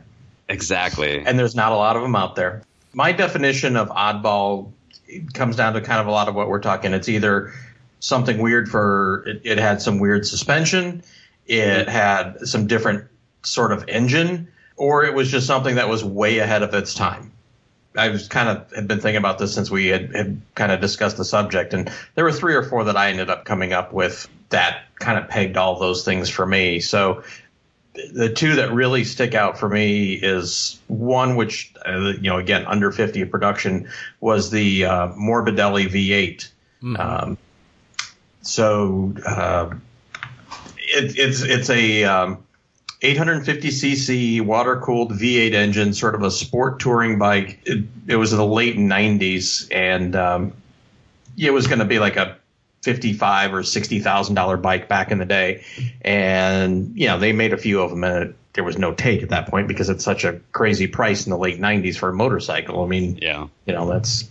[0.50, 1.24] Exactly.
[1.26, 2.64] and there's not a lot of them out there.
[2.94, 4.72] My definition of oddball
[5.34, 6.94] comes down to kind of a lot of what we're talking.
[6.94, 7.54] It's either
[8.02, 11.04] something weird for it, it had some weird suspension,
[11.48, 13.08] it had some different
[13.44, 17.31] sort of engine, or it was just something that was way ahead of its time.
[17.96, 20.80] I was kind of had been thinking about this since we had, had kind of
[20.80, 23.92] discussed the subject, and there were three or four that I ended up coming up
[23.92, 26.80] with that kind of pegged all those things for me.
[26.80, 27.24] So
[27.94, 32.66] the two that really stick out for me is one which uh, you know again
[32.66, 36.48] under 50 production was the uh, Morbidelli V8.
[36.98, 37.38] Um,
[38.42, 39.76] so uh,
[40.78, 42.44] it, it's it's a um,
[43.02, 47.60] 850cc water cooled V8 engine, sort of a sport touring bike.
[47.66, 50.54] It, it was in the late 90s, and um,
[51.38, 52.38] it was going to be like a
[52.84, 55.64] fifty-five or sixty thousand dollar bike back in the day,
[56.02, 59.22] and you know they made a few of them, and it, there was no take
[59.24, 62.14] at that point because it's such a crazy price in the late '90s for a
[62.14, 62.84] motorcycle.
[62.84, 63.48] I mean, Yeah.
[63.66, 64.30] you know that's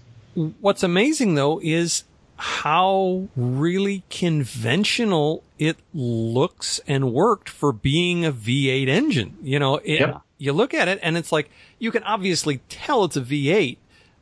[0.61, 2.05] What's amazing though is
[2.43, 9.37] how really conventional it looks and worked for being a V8 engine.
[9.43, 10.21] You know, it, Yep.
[10.39, 13.77] you look at it and it's like you can obviously tell it's a V8.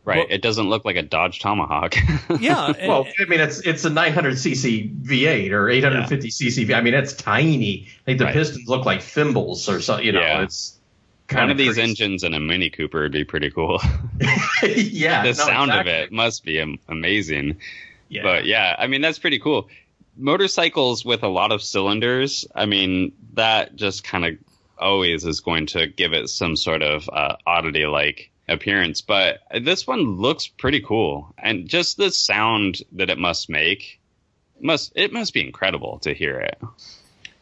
[0.05, 0.17] Right.
[0.19, 1.95] Well- it doesn't look like a Dodge Tomahawk.
[2.41, 2.73] Yeah.
[2.89, 6.67] well, I mean it's it's a 900cc V8 or 850cc.
[6.67, 7.87] V I mean it's tiny.
[8.07, 8.35] Like the Right.
[8.35, 10.05] pistons look like thimbles or something.
[10.05, 10.43] You know, Yeah.
[10.43, 10.79] it's
[11.29, 13.81] kind One of these engines in a Mini Cooper would be pretty cool.
[14.63, 15.93] yeah, the no, sound exactly.
[15.93, 17.57] of it must be amazing.
[18.09, 18.23] Yeah.
[18.23, 19.69] But yeah, I mean that's pretty cool.
[20.17, 24.35] Motorcycles with a lot of cylinders, I mean that just kind of
[24.79, 29.01] always is going to give it some sort of uh, oddity like appearance.
[29.01, 34.01] But this one looks pretty cool, and just the sound that it must make
[34.61, 36.59] must it must be incredible to hear it.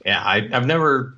[0.05, 1.16] Yeah, I, I've never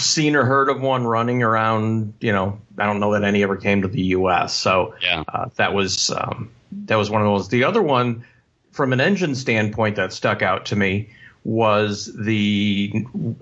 [0.00, 2.14] seen or heard of one running around.
[2.20, 4.54] You know, I don't know that any ever came to the U.S.
[4.54, 6.50] So Yeah, uh, that was um,
[6.86, 7.48] that was one of those.
[7.48, 8.24] The other one,
[8.72, 11.10] from an engine standpoint, that stuck out to me
[11.44, 12.92] was the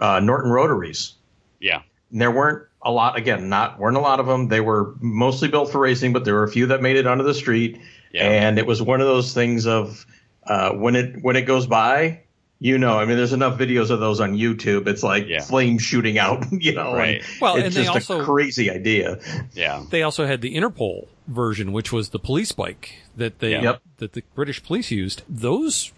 [0.00, 1.14] uh, Norton Rotaries.
[1.60, 3.16] yeah, And there weren't a lot.
[3.16, 4.48] Again, not weren't a lot of them.
[4.48, 7.24] They were mostly built for racing, but there were a few that made it onto
[7.24, 7.80] the street.
[8.12, 8.24] yeah.
[8.24, 10.06] And it was one of those things of
[10.46, 12.20] uh, when it when it goes by,
[12.58, 12.98] you know.
[12.98, 14.86] I mean, there's enough videos of those on YouTube.
[14.86, 15.40] It's like Yeah.
[15.42, 16.94] flames shooting out, you know.
[16.94, 17.16] Right.
[17.22, 19.18] And Well, it's and they just also- a crazy idea.
[19.54, 19.84] yeah.
[19.90, 23.82] They also had the Interpol version, which was the police bike that they Yep.
[23.98, 25.22] that the British police used.
[25.28, 25.92] Those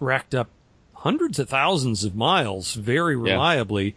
[0.00, 0.48] racked up
[0.94, 3.28] hundreds of thousands of miles very reliably.
[3.30, 3.34] Yeah.
[3.34, 3.94] reliably,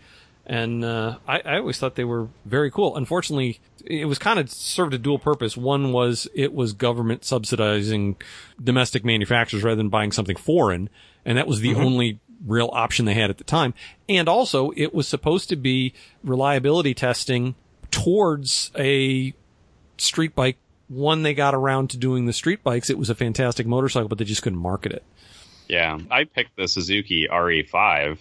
[0.48, 2.96] and uh, I, I always thought they were very cool.
[2.96, 5.56] Unfortunately, it was kind of served a dual purpose.
[5.56, 8.18] One was it was government subsidizing
[8.62, 10.90] domestic manufacturers rather than buying something foreign,
[11.24, 11.82] and that was the mm-hmm.
[11.82, 13.74] only real option they had at the time.
[14.10, 15.94] And also, it was supposed to be
[16.24, 17.56] reliability testing
[17.92, 19.34] towards a
[19.98, 20.58] street bike.
[20.88, 22.90] One, they got around to doing the street bikes.
[22.90, 25.04] It was a fantastic motorcycle, but they just couldn't market it.
[25.68, 28.20] Yeah, I picked the Suzuki RE5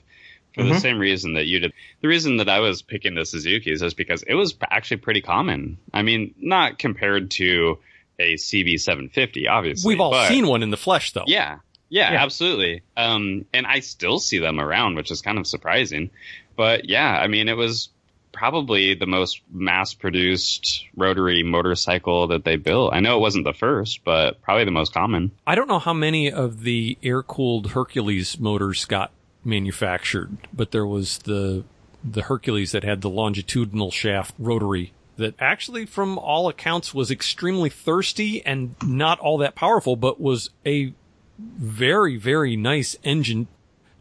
[0.55, 0.81] for the Mhm.
[0.81, 1.73] same reason that you did.
[2.01, 5.79] The reason that I was picking the Suzuki's is because it was actually pretty common.
[5.93, 7.79] I mean, not compared to
[8.19, 9.89] a CB750, obviously.
[9.89, 11.25] We've all but- seen one in the flesh, though.
[11.27, 12.23] Yeah, yeah, Yeah.
[12.23, 12.83] absolutely.
[12.97, 16.11] Um, and I still see them around, which is kind of surprising.
[16.57, 17.89] But yeah, I mean, it was
[18.33, 22.93] probably the most mass-produced rotary motorcycle that they built.
[22.93, 25.31] I know it wasn't the first, but probably the most common.
[25.47, 29.13] I don't know how many of the air cooled Hercules motors got
[29.45, 31.65] manufactured, but there was the
[32.03, 37.71] the Hercules that had the longitudinal shaft rotary that actually from all accounts was extremely
[37.71, 40.93] thirsty and not all that powerful, but was a
[41.39, 43.49] very, very nice engine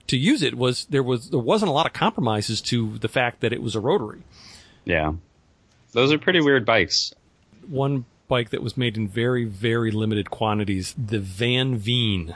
[0.08, 3.40] to use it was there was there wasn't a lot of compromises to the fact
[3.40, 4.22] that it was a rotary.
[4.86, 5.14] Yeah,
[5.94, 7.14] those are pretty weird bikes.
[7.68, 12.36] one bike that was made in very, very limited quantities, the Van Veen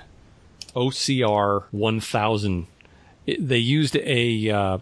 [0.75, 2.67] OCR 1000.
[3.27, 4.77] It- they used a uh,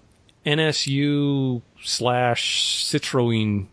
[0.45, 3.65] NSU slash Citroen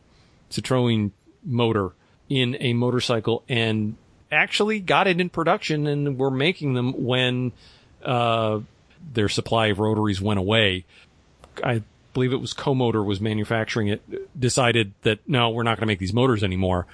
[0.51, 1.13] Citroen
[1.45, 1.93] motor
[2.29, 3.97] in a motorcycle and
[4.31, 7.53] actually got it in production and were making them when
[8.05, 8.61] uh,
[9.13, 10.85] their supply of rotaries went away.
[11.63, 11.83] I
[12.15, 15.99] believe it was Comotor was manufacturing it, decided that no, we're not going to make
[15.99, 16.87] these motors anymore.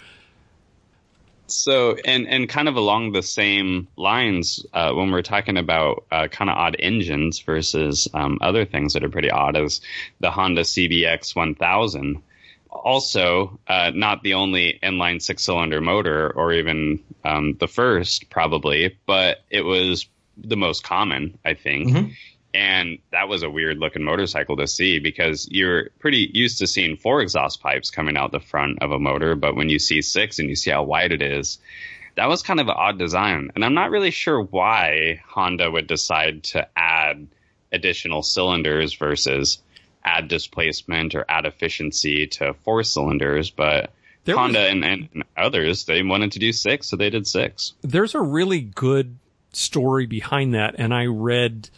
[1.51, 6.29] So, and and kind of along the same lines, uh, when we're talking about uh,
[6.29, 9.81] kind of odd engines versus um, other things that are pretty odd, is
[10.21, 12.23] the Honda CBX 1000.
[12.71, 19.39] Also, uh, not the only inline six-cylinder motor, or even um, the first, probably, but
[19.51, 20.07] it was
[20.37, 21.89] the most common, I think.
[21.89, 22.15] Mhm.
[22.59, 26.97] And that was a weird looking motorcycle to see because you're pretty used to seeing
[26.97, 30.41] four exhaust pipes coming out the front of a motor, but when you see six
[30.41, 31.59] and you see how wide it is,
[32.17, 33.53] that was kind of an odd design.
[33.55, 37.29] And I'm not really sure why Honda would decide to add
[37.71, 39.59] additional cylinders versus
[40.05, 43.93] add displacement or add efficiency to four cylinders, but
[44.25, 47.75] There was- Honda and, and others, they wanted to do six, so they did six.
[47.83, 49.17] There's a really good
[49.53, 51.71] story behind that, and I read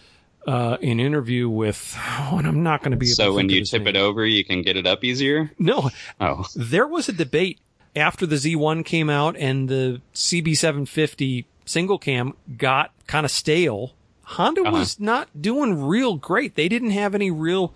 [0.46, 3.48] uh, an interview with, oh, and I'm not going to be able to So when
[3.48, 3.94] you tip name.
[3.94, 5.50] it over, you can get it up easier?
[5.58, 7.58] No, Oh, there was a debate
[7.94, 13.92] after the Z1 came out and the CB750 single cam got kind of stale.
[14.22, 14.72] Honda Uh-huh.
[14.72, 16.54] was not doing real great.
[16.54, 17.74] They didn't have any real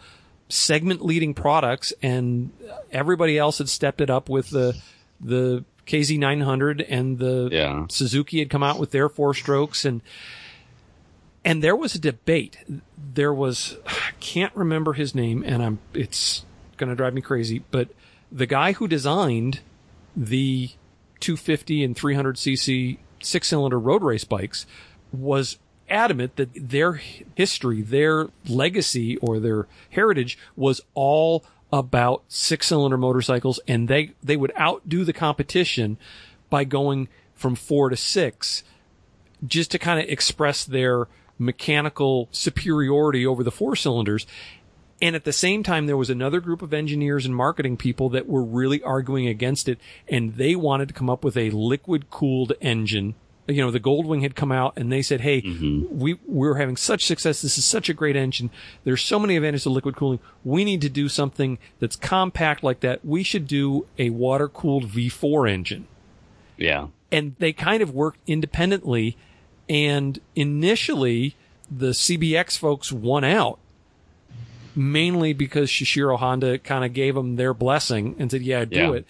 [0.48, 2.50] segment leading products and
[2.92, 4.76] everybody else had stepped it up with the
[5.20, 7.86] the KZ900 and the yeah.
[7.88, 10.00] Suzuki had come out with their four strokes and
[11.44, 12.58] And there was a debate.
[12.96, 16.44] There was, I can't remember his name, and I'm, it's
[16.76, 17.88] going to drive me crazy, but
[18.32, 19.60] the guy who designed
[20.16, 20.70] the
[21.20, 24.66] 250 and 300 cc six cylinder road race bikes
[25.12, 26.94] was adamant that their
[27.36, 34.36] history, their legacy or their heritage was all about six cylinder motorcycles and they, they
[34.36, 35.96] would outdo the competition
[36.50, 38.62] by going from four to six
[39.46, 44.26] just to kind of express their mechanical superiority over the four cylinders.
[45.02, 48.28] And at the same time, there was another group of engineers and marketing people that
[48.28, 49.78] were really arguing against it.
[50.08, 53.14] And they wanted to come up with a liquid cooled engine.
[53.46, 55.98] You know, the Goldwing had come out and they said, Hey, mm-hmm.
[55.98, 57.42] we, we're having such success.
[57.42, 58.48] This is such a great engine.
[58.84, 60.20] There's so many advantages to liquid cooling.
[60.44, 63.04] We need to do something that's compact like that.
[63.04, 65.86] We should do a water cooled V4 engine
[66.56, 66.86] Yeah.
[67.12, 69.18] and they kind of worked independently.
[69.68, 71.34] And initially,
[71.70, 73.58] the CBX folks won out,
[74.74, 78.92] mainly because Soichiro Honda kind of gave them their blessing and said, "Yeah, do Yeah.
[78.92, 79.06] it."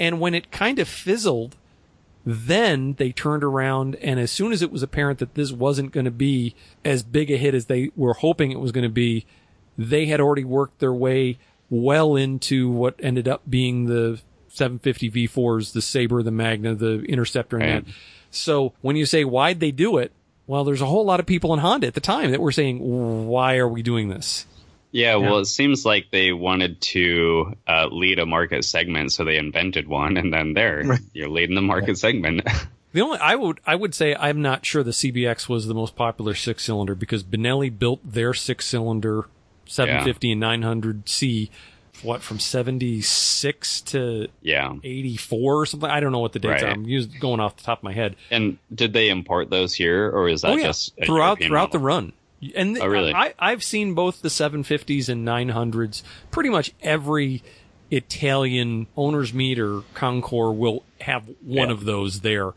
[0.00, 1.56] And when it kind of fizzled,
[2.26, 6.06] then they turned around, and as soon as it was apparent that this wasn't going
[6.06, 6.54] to be
[6.84, 9.26] as big a hit as they were hoping it was going to be,
[9.76, 11.38] they had already worked their way
[11.70, 17.58] well into what ended up being the 750 V4s, the Sabre, the Magna, the Interceptor,
[17.58, 17.94] and Right.
[18.34, 18.38] That.
[18.38, 20.12] So when you say why'd they do it,
[20.46, 22.78] well, there's a whole lot of people in Honda at the time that were saying,
[23.26, 24.46] why are we doing this?
[24.92, 29.38] Yeah, well, it seems like they wanted to uh, lead a market segment, so they
[29.38, 32.42] invented one, and then there, you're leading the market segment.
[32.92, 35.96] The only I would I would say I'm not sure the CBX was the most
[35.96, 39.26] popular six cylinder because Benelli built their six cylinder
[39.66, 41.50] 750 and 900C
[42.04, 44.74] what from 76 to yeah.
[44.82, 45.90] 84 or something.
[45.90, 46.70] I don't know what the dates Right.
[46.70, 46.74] are.
[46.74, 48.16] I'm used, going off the top of my head.
[48.30, 51.72] And did they import those here, or is that oh yeah, just throughout European throughout
[51.72, 52.12] the run.
[52.54, 53.14] And Oh, really?
[53.14, 56.02] I, I've seen both the 750s and 900s.
[56.30, 57.42] Pretty much every
[57.90, 61.72] Italian owner's meet or Concours will have one Yeah.
[61.74, 62.52] of those there.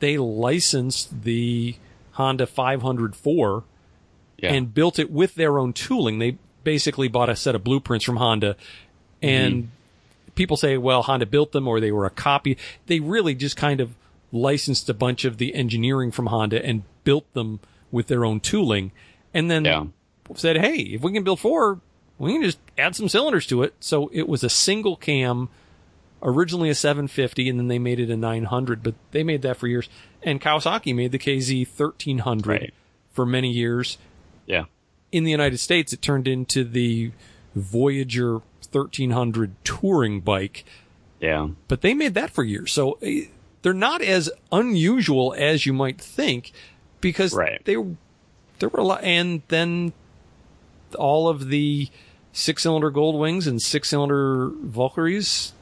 [0.00, 1.76] They licensed the
[2.12, 3.62] Honda 504
[4.38, 4.52] Yeah.
[4.52, 6.18] and built it with their own tooling.
[6.18, 8.56] They basically bought a set of blueprints from Honda
[9.22, 10.30] and mm-hmm.
[10.34, 12.56] people say, well, Honda built them or they were a copy.
[12.86, 13.94] They really just kind of
[14.32, 18.92] licensed a bunch of the engineering from Honda and built them with their own tooling
[19.34, 19.84] and then yeah.
[20.34, 21.80] said, Hey, if we can build four,
[22.18, 23.74] we can just add some cylinders to it.
[23.80, 25.48] So it was a single cam,
[26.22, 29.66] originally a 750 and then they made it a 900, but they made that for
[29.66, 29.88] years.
[30.22, 32.74] And Kawasaki made the KZ 1300 Right.
[33.12, 33.98] for many years
[34.46, 34.64] Yeah.
[35.12, 37.12] In the United States, it turned into the
[37.54, 38.34] Voyager
[38.72, 40.64] 1300 touring bike,
[41.20, 41.48] Yeah.
[41.68, 42.72] but they made that for years.
[42.72, 43.24] So eh,
[43.62, 46.52] they're not as unusual as you might think
[47.00, 47.60] because Right.
[47.64, 47.76] they
[48.58, 49.92] there were a lot, and then
[50.98, 51.88] all of the
[52.32, 55.52] six cylinder gold wings and six cylinder Valkyries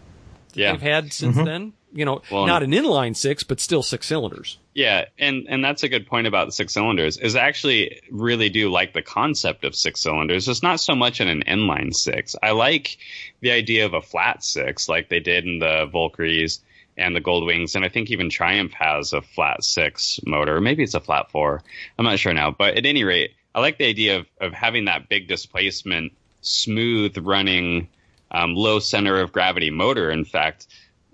[0.54, 0.72] Yeah.
[0.72, 1.72] they've had since then.
[1.92, 4.58] You know, Well, not an inline six, but still six cylinders.
[4.74, 7.16] Yeah, and and that's a good point about six cylinders.
[7.16, 10.48] Is I actually really do like the concept of six cylinders.
[10.48, 12.36] It's not so much in an inline six.
[12.42, 12.98] I like
[13.40, 16.60] the idea of a flat six, like they did in the Valkyries
[16.96, 20.60] and the Gold Wings, and I think even Triumph has a flat six motor.
[20.60, 21.62] Maybe it's a flat four.
[21.98, 24.84] I'm not sure now, but at any rate, I like the idea of of having
[24.84, 27.88] that big displacement, smooth running,
[28.30, 30.10] um, low center of gravity motor.
[30.10, 30.66] In fact.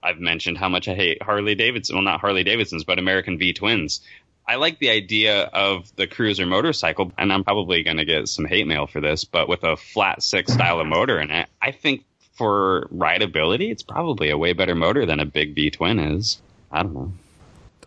[0.05, 1.97] I've mentioned how much I hate Harley Davidson.
[1.97, 4.01] Well, not Harley Davidsons, but American V twins.
[4.47, 8.45] I like the idea of the cruiser motorcycle, and I'm probably going to get some
[8.45, 11.71] hate mail for this, but with a flat six style of motor in it, I
[11.73, 16.43] think for rideability, it's probably a way better motor than a big V twin is.
[16.71, 17.13] I don't know.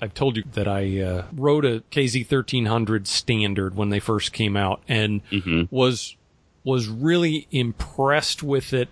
[0.02, 4.56] I've told you that I uh, rode a KZ 1300 standard when they first came
[4.56, 5.22] out and
[5.72, 6.16] was
[6.64, 8.90] was really impressed with it.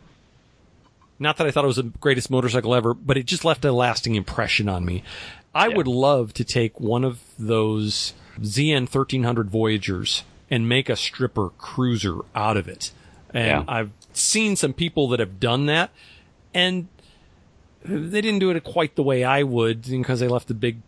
[1.20, 3.72] Not that I thought it was the greatest motorcycle ever, but it just left a
[3.72, 5.04] lasting impression on me.
[5.54, 11.50] I would love to take one of those ZN 1300 Voyagers and make a stripper
[11.58, 12.92] cruiser out of it.
[13.34, 13.64] And Yeah.
[13.68, 15.92] I've seen some people that have done that
[16.54, 16.88] and
[17.84, 20.82] they didn't do it quite the way I would because they left the big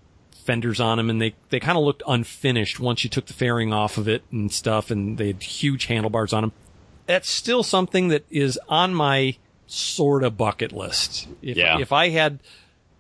[0.44, 3.72] fenders on them and they, they kind of looked unfinished once you took the fairing
[3.74, 6.52] off of it and stuff and they had huge handlebars on them.
[7.06, 9.38] That's still something that is on my
[9.68, 11.28] sort of bucket list.
[11.42, 11.80] If, Yeah.
[11.80, 12.40] if I had,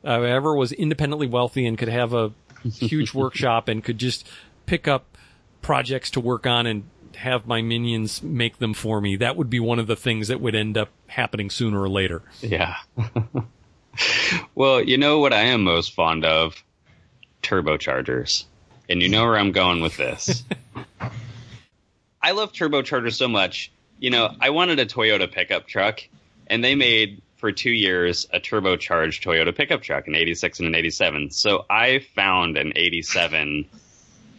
[0.06, 2.32] uh, ever was independently wealthy and could have a
[2.64, 4.28] huge workshop and could just
[4.66, 5.18] pick up
[5.62, 6.84] projects to work on and
[7.16, 10.40] have my minions make them for me, that would be one of the things that
[10.40, 12.22] would end up happening sooner or later.
[12.42, 12.76] Yeah.
[14.56, 16.64] well, you know what I am most fond of?
[17.42, 18.46] Turbochargers.
[18.90, 20.44] and you know where I'm going with this.
[22.22, 23.72] I love turbochargers so much.
[24.00, 26.02] You know, I wanted a Toyota pickup truck,
[26.50, 30.76] and they made for two years a turbocharged Toyota pickup truck, an 86 and an
[30.76, 31.32] 87.
[31.32, 33.66] So I found an 87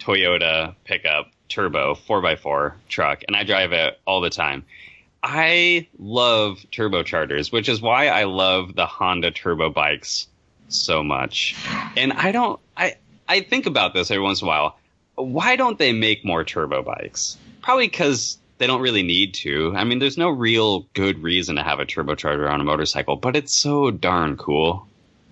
[0.00, 4.64] Toyota pickup turbo 4x4 truck, and I drive it all the time.
[5.22, 10.28] I love turbochargers, which is why I love the Honda turbo bikes
[10.68, 11.56] so much.
[11.96, 12.96] And I don't, I,
[13.28, 14.78] I think about this every once in a while.
[15.16, 17.36] Why don't they make more turbo bikes?
[17.62, 19.72] Probably because they don't really need to.
[19.76, 23.36] I mean, there's no real good reason to have a turbocharger on a motorcycle, but
[23.36, 24.86] it's so darn cool.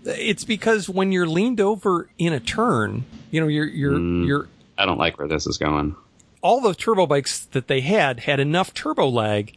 [0.04, 4.26] It's because when you're leaned over in a turn, you know, you're you're Mm.
[4.26, 4.48] you're
[4.78, 5.96] I don't like where this is going.
[6.42, 9.52] all the turbo bikes that they had had enough turbo lag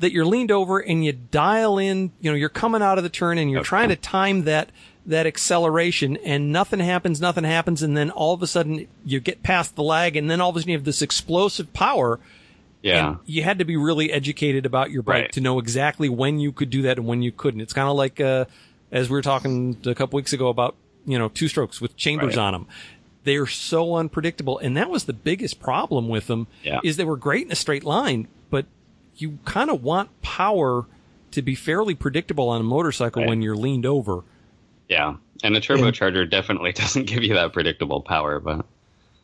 [0.00, 3.10] that you're leaned over and you dial in, you know, you're coming out of the
[3.10, 3.68] turn and you're Okay.
[3.68, 4.70] trying to time that
[5.06, 9.42] that acceleration and nothing happens, nothing happens, and then all of a sudden you get
[9.44, 12.18] past the lag and then all of a sudden you have this explosive power.
[12.82, 13.08] Yeah.
[13.10, 15.32] And you had to be really educated about your bike Right.
[15.32, 17.60] to know exactly when you could do that and when you couldn't.
[17.60, 18.46] It's kind of like, uh,
[18.90, 20.74] as we were talking a couple weeks ago about,
[21.06, 22.42] you know, two strokes with chambers Right.
[22.42, 22.66] on them.
[23.24, 24.58] They're so unpredictable.
[24.58, 26.80] And that was the biggest problem with them Yeah.
[26.82, 28.66] is they were great in a straight line, but
[29.16, 30.86] you kind of want power
[31.30, 33.28] to be fairly predictable on a motorcycle Right.
[33.28, 34.24] when you're leaned over.
[34.88, 35.16] Yeah.
[35.44, 38.66] And a turbocharger definitely doesn't give you that predictable power, but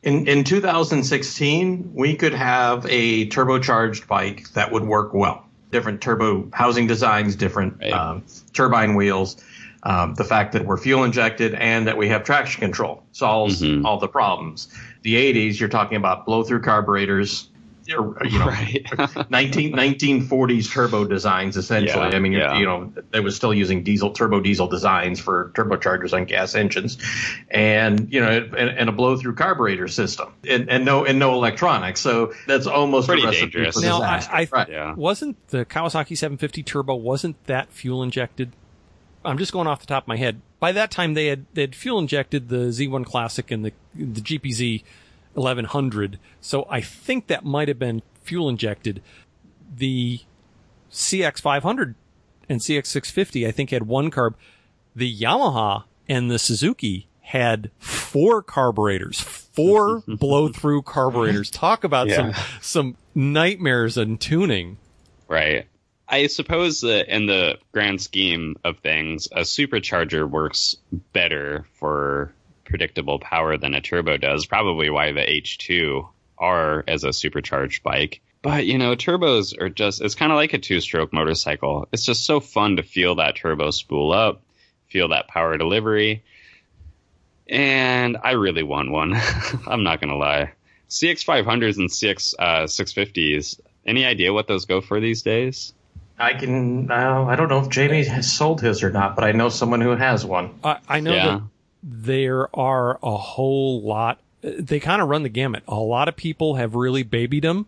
[0.03, 5.45] In in 2016, we could have a turbocharged bike that would work well.
[5.73, 7.93] Different turbo housing designs, different Right.
[7.93, 8.23] um,
[8.53, 9.37] turbine wheels.
[9.83, 13.85] Um, the fact that we're fuel injected and that we have traction control solves Mhm.
[13.85, 14.69] all the problems.
[15.03, 17.49] The 80s, you're talking about blow through carburetors.
[17.89, 18.87] You're, know, right.
[19.31, 22.11] 19, 1940s turbo designs essentially.
[22.11, 22.59] Yeah, I mean, you're, yeah.
[22.59, 26.99] you know, they was still using diesel turbo diesel designs for turbochargers on gas engines,
[27.51, 31.33] and you know, and, and a blow through carburetor system, and, and no and no
[31.33, 32.03] electronics.
[32.03, 33.77] So that's almost Pretty a recipe dangerous.
[33.77, 34.23] for Now, I.
[34.31, 34.69] I right.
[34.69, 34.95] yeah.
[34.95, 38.53] wasn't the Kawasaki 750 Turbo wasn't that fuel injected?
[39.25, 40.43] I'm just going off the top of my head.
[40.61, 44.21] By that time, they had they had fuel injected the Z1 Classic and the the
[44.21, 44.83] GPZ
[45.39, 46.19] 1100.
[46.41, 49.03] So I think that might have been fuel injected.
[49.75, 50.21] The
[50.91, 51.95] CX500
[52.49, 54.35] and CX650 I think had one carb.
[54.95, 61.51] The Yamaha and the Suzuki had four carburetors, four blow through carburetors.
[61.51, 64.79] Talk about some some nightmares in tuning.
[65.29, 65.67] Right.
[66.09, 70.77] I suppose that in the grand scheme of things, a supercharger works
[71.13, 72.33] better for
[72.69, 74.47] predictable power than a turbo does.
[74.47, 76.09] Probably why the H2
[76.39, 78.21] are as a supercharged bike.
[78.43, 81.89] But you know, turbos are just it's kind of like a two-stroke motorcycle.
[81.93, 84.43] It's just so fun to feel that turbo spool up,
[84.87, 86.23] feel that power delivery.
[87.49, 89.15] And I really want one.
[89.67, 90.53] I'm not going to lie.
[90.91, 93.61] CX500s and CX uh, 650s.
[93.87, 95.73] Any idea what those go for these days?
[96.19, 96.91] I can.
[96.91, 99.81] Uh, I don't know if Jamie has sold his or not, but I know someone
[99.81, 100.59] who has one.
[100.65, 101.41] I, I know Yeah.
[101.83, 104.19] That there are a whole lot.
[104.41, 105.63] They kind of run the gamut.
[105.69, 107.67] A lot of people have really babied them,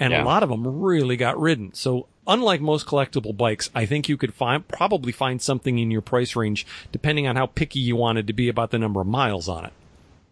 [0.00, 1.74] and a lot of them really got ridden.
[1.74, 6.00] So, unlike most collectible bikes, I think you could find probably find something in your
[6.00, 9.48] price range, depending on how picky you wanted to be about the number of miles
[9.48, 9.72] on it.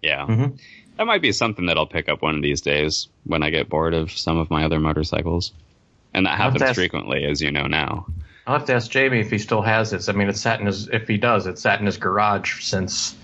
[0.03, 0.27] Yeah.
[0.27, 0.59] Mhm.
[0.97, 3.69] That might be something that I'll pick up one of these days when I get
[3.69, 5.53] bored of some of my other motorcycles.
[6.13, 8.07] And that happens frequently, as you know now.
[8.47, 10.09] I'll have to ask Jamie if he still has it.
[10.09, 10.89] I mean, it's sat in his.
[10.89, 13.17] If he does, it's sat in his garage since.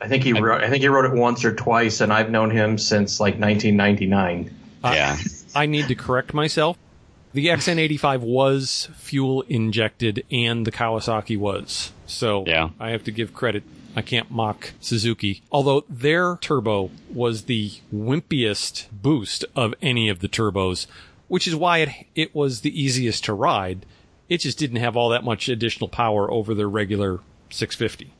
[0.00, 0.62] I think he wrote.
[0.64, 4.54] I think he wrote it once or twice, and I've known him since like 1999.
[4.82, 5.18] Uh, yeah.
[5.54, 6.76] I need to correct myself.
[7.34, 11.92] The XN85 was fuel injected and the Kawasaki was.
[12.06, 12.70] So Yeah.
[12.78, 13.62] I have to give credit.
[13.96, 15.42] I can't mock Suzuki.
[15.50, 20.86] Although their turbo was the wimpiest boost of any of the turbos,
[21.28, 23.86] which is why it, it was the easiest to ride.
[24.32, 27.20] It just didn't have all that much additional power over their regular
[27.50, 28.14] 650.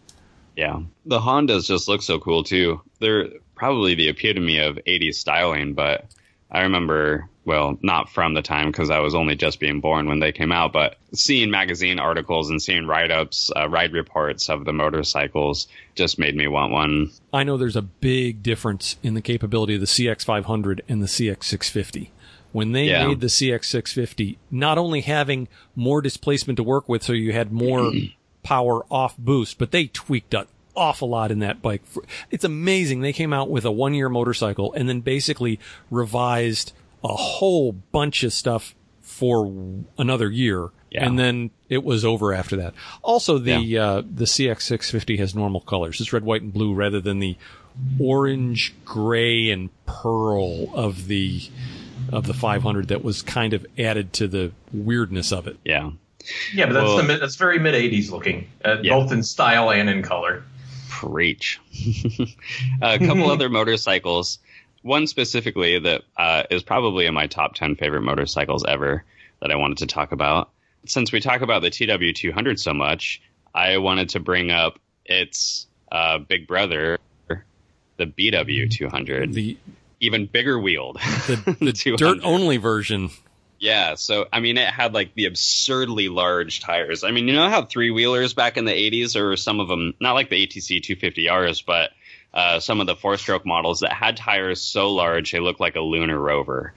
[0.59, 0.83] Yeah.
[1.07, 2.83] The Hondas just look so cool too.
[2.99, 6.05] They're probably the epitome of 80s styling, but
[6.51, 10.19] I remember, well, not from the time because I was only just being born when
[10.21, 14.67] they came out, but seeing magazine articles and seeing write ups, uh, ride reports of
[14.67, 17.11] the motorcycles just made me want one.
[17.33, 22.11] I know there's a big difference in the capability of the CX500 and the CX650.
[22.53, 23.07] When they Yeah.
[23.09, 27.93] made the CX650, not only having more displacement to work with, so you had more
[28.43, 30.47] power off boost, but they tweaked an
[30.77, 31.83] awful lot in that bike.
[32.31, 33.01] It's amazing.
[33.01, 35.59] They came out with a one year motorcycle and then basically
[35.91, 36.73] revised
[37.05, 39.51] a whole bunch of stuff for
[39.99, 40.69] another year.
[40.91, 41.07] Yeah.
[41.07, 42.75] And then it was over after that.
[43.03, 46.01] Also, the uh, the CX650 has normal colors.
[46.03, 47.37] It's red, white, and blue rather than the
[47.99, 51.43] orange, gray, and pearl of the
[52.13, 55.57] of the 500 that was kind of added to the weirdness of it.
[55.65, 55.91] Yeah.
[56.55, 58.95] Yeah, but that's Well- the mid- that's very mid '80s looking, uh, Yeah.
[58.95, 60.45] both in style and in color.
[60.89, 61.59] Preach.
[62.83, 64.39] a couple other motorcycles.
[64.83, 69.05] One specifically that uh, is probably in my top 10 favorite motorcycles ever
[69.41, 70.51] that I wanted to talk about.
[70.87, 73.21] Since we talk about the TW200 so much,
[73.55, 76.99] I wanted to bring up its uh, big brother,
[77.97, 79.57] the BW200, The
[80.03, 80.97] even bigger wheeled.
[81.27, 81.97] the, the 200.
[81.99, 83.09] dirt only version.
[83.59, 87.05] Yeah, so I mean, it had like the absurdly large tires.
[87.05, 89.95] I mean, you know how three wheelers back in the '80s, or some of them,
[90.01, 91.91] not like the ATC 250Rs, but
[92.35, 95.81] uh, some of the four-stroke models that had tires so large they looked like a
[95.81, 96.75] lunar rover,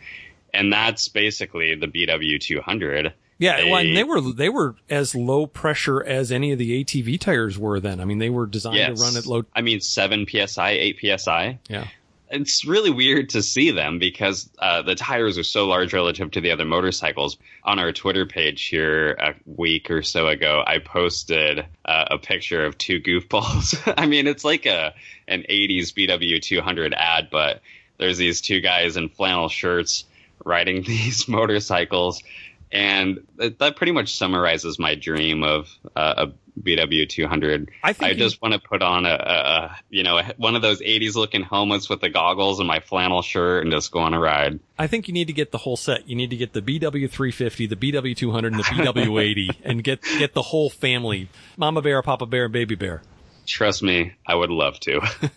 [0.54, 3.14] and that's basically the BW 200.
[3.40, 6.84] Yeah, well, and They- they were they were as low pressure as any of the
[6.84, 8.00] ATV tires were then.
[8.00, 9.44] I mean, they were designed Yes, to run at low.
[9.56, 11.58] I mean, seven psi, eight psi.
[11.68, 11.88] Yeah,
[12.30, 16.42] it's really weird to see them because uh, the tires are so large relative to
[16.42, 17.38] the other motorcycles.
[17.64, 22.66] On our Twitter page here a week or so ago, I posted uh, a picture
[22.66, 23.94] of two goofballs.
[23.98, 24.94] I mean, it's like a
[25.28, 27.62] an '80s BW 200 ad, but
[27.98, 30.06] there's these two guys in flannel shirts
[30.44, 32.24] riding these motorcycles,
[32.72, 36.32] and that, pretty much summarizes my dream of uh, a
[36.62, 37.72] BW 200.
[37.84, 40.56] I think I you- just want to put on a, a, a you know one
[40.56, 44.00] of those '80s looking helmets with the goggles and my flannel shirt and just go
[44.00, 44.60] on a ride.
[44.80, 46.08] I think you need to get the whole set.
[46.10, 49.84] You need to get the BW 350, the BW 200, and the BW 80, and
[49.84, 53.02] get get the whole family: Mama Bear, Papa Bear, and Baby Bear.
[53.46, 55.02] Trust me, I would love to.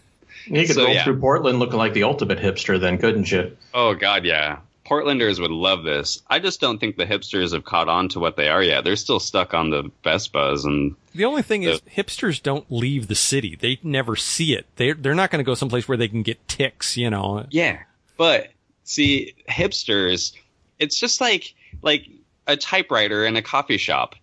[0.46, 1.04] You could So, roll yeah.
[1.04, 3.54] through Portland looking like the ultimate hipster, then, couldn't you?
[3.74, 4.60] oh God, yeah.
[4.88, 6.22] Portlanders would love this.
[6.28, 8.84] I just don't think the hipsters have caught on to what they are yet.
[8.84, 13.14] They're still stuck on the Vespas and The only thing is, hipsters don't leave the
[13.14, 13.56] city.
[13.56, 14.66] They never see it.
[14.76, 16.96] They they're not going to go someplace where they can get ticks.
[16.96, 17.46] You know.
[17.50, 17.80] Yeah,
[18.16, 18.48] but
[18.84, 20.32] see, hipsters,
[20.78, 22.08] it's just like like
[22.46, 24.14] a typewriter in a coffee shop.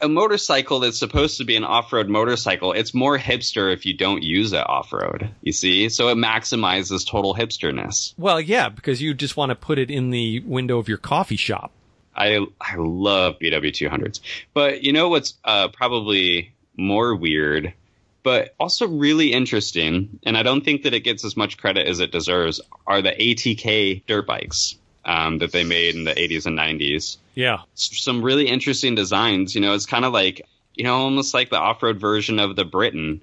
[0.00, 4.22] A motorcycle that's supposed to be an off-road motorcycle, it's more hipster if you don't
[4.22, 5.30] use it off-road.
[5.42, 8.12] You see, so it maximizes total hipsterness.
[8.18, 11.36] Well, yeah, because you just want to put it in the window of your coffee
[11.36, 11.72] shop.
[12.14, 14.20] I I love BW 200s,
[14.54, 17.74] but you know what's uh, probably more weird,
[18.22, 22.00] but also really interesting, and I don't think that it gets as much credit as
[22.00, 24.76] it deserves, are the ATK dirt bikes
[25.06, 27.16] um, that they made in the 80s and 90s.
[27.34, 27.58] Yeah.
[27.74, 29.54] Some really interesting designs.
[29.54, 30.42] You know, it's kind of like
[30.74, 33.20] you know almost like the off-road version of the Britten.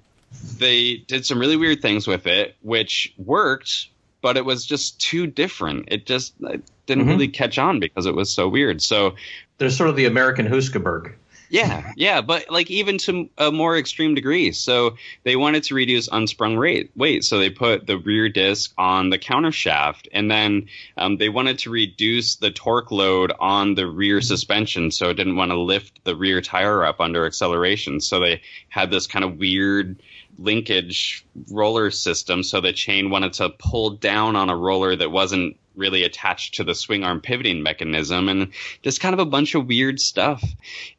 [0.58, 3.88] They did some really weird things with it, which worked,
[4.20, 5.88] but it was just too different.
[5.92, 7.10] It just it didn't Mhm.
[7.10, 8.82] really catch on because it was so weird.
[8.82, 9.14] So
[9.58, 11.12] There's sort of the American Husaberg.
[11.48, 14.52] Yeah, yeah, but like even to a more extreme degree.
[14.52, 19.10] So they wanted to reduce unsprung rate weight, so they put the rear disc on
[19.10, 23.86] the counter shaft, and then um, they wanted to reduce the torque load on the
[23.86, 28.00] rear suspension, so it didn't want to lift the rear tire up under acceleration.
[28.00, 29.96] So they had this kind of weird
[30.38, 35.56] linkage roller system, so the chain wanted to pull down on a roller that wasn't
[35.76, 39.66] really attached to the swing arm pivoting mechanism and just kind of a bunch of
[39.66, 40.42] weird stuff.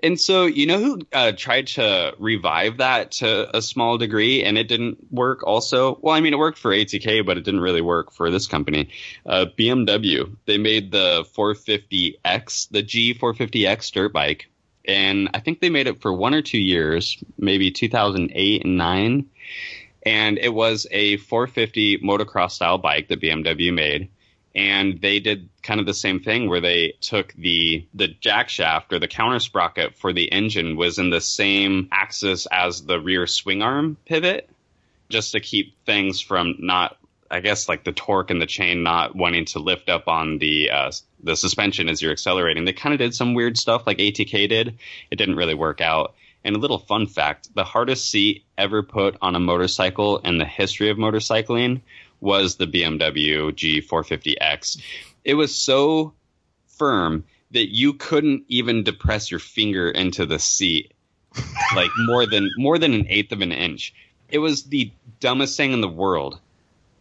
[0.01, 4.57] And so, you know who uh, tried to revive that to a small degree and
[4.57, 5.97] it didn't work also?
[6.01, 8.89] Well, I mean, it worked for ATK, but it didn't really work for this company.
[9.25, 14.49] Uh, BMW, they made the 450X, the G450X dirt bike.
[14.87, 19.25] And I think they made it for one or two years, maybe 2008 and 9.
[20.05, 24.09] And it was a 450 motocross style bike that BMW made
[24.55, 28.93] and they did kind of the same thing where they took the the jack shaft
[28.93, 33.27] or the counter sprocket for the engine was in the same axis as the rear
[33.27, 34.49] swing arm pivot
[35.09, 36.97] just to keep things from not
[37.29, 40.69] I guess like the torque and the chain not wanting to lift up on the
[40.69, 40.91] uh,
[41.23, 42.65] the suspension as you're accelerating.
[42.65, 44.77] They kind of did some weird stuff like ATK did.
[45.09, 46.13] It didn't really work out.
[46.43, 50.45] And a little fun fact: the hardest seat ever put on a motorcycle in the
[50.45, 51.81] history of motorcycling
[52.21, 54.81] was the BMW G450X.
[55.23, 56.13] It was so
[56.67, 60.93] firm that you couldn't even depress your finger into the seat
[61.75, 63.93] like more than more than an eighth of an inch.
[64.29, 66.39] It was the dumbest thing in the world.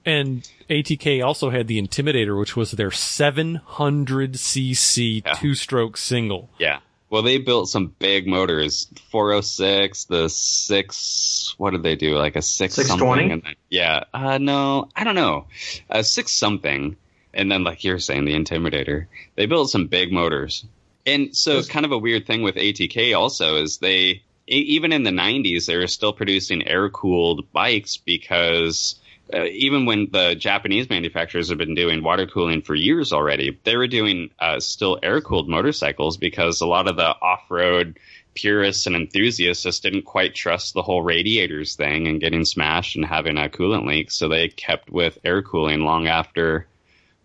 [0.07, 5.33] And ATK also had the Intimidator, which was their 700cc Yeah.
[5.35, 6.51] two-stroke single.
[6.59, 6.81] Yeah.
[7.11, 8.89] Well, they built some big motors.
[9.11, 11.55] 406, the six.
[11.59, 12.17] What did they do?
[12.19, 13.23] Like a six 620?
[13.23, 13.41] something?
[13.45, 14.05] Then, yeah.
[14.13, 15.47] Uh, no, I don't know.
[15.91, 16.97] A six something.
[17.33, 19.07] And then, like you're saying, the Intimidator.
[19.37, 20.65] They built some big motors.
[21.07, 25.03] And so, kind of a weird thing with ATK also is they, e- even in
[25.03, 28.95] the 90s, they were still producing air cooled bikes because
[29.33, 33.77] uh, even when the Japanese manufacturers have been doing water cooling for years already, they
[33.77, 37.99] were doing uh, still air cooled motorcycles because a lot of the off road
[38.35, 43.05] purists and enthusiasts just didn't quite trust the whole radiators thing and getting smashed and
[43.05, 44.11] having a coolant leak.
[44.11, 46.67] So they kept with air cooling long after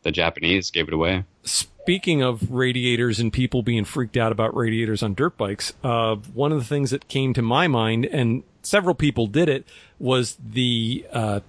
[0.04, 1.26] the Japanese gave it away.
[1.44, 6.52] Speaking of radiators and people being freaked out about radiators on dirt bikes, uh, one
[6.52, 9.66] of the things that came to my mind, and several people did it,
[9.98, 11.40] was the uh,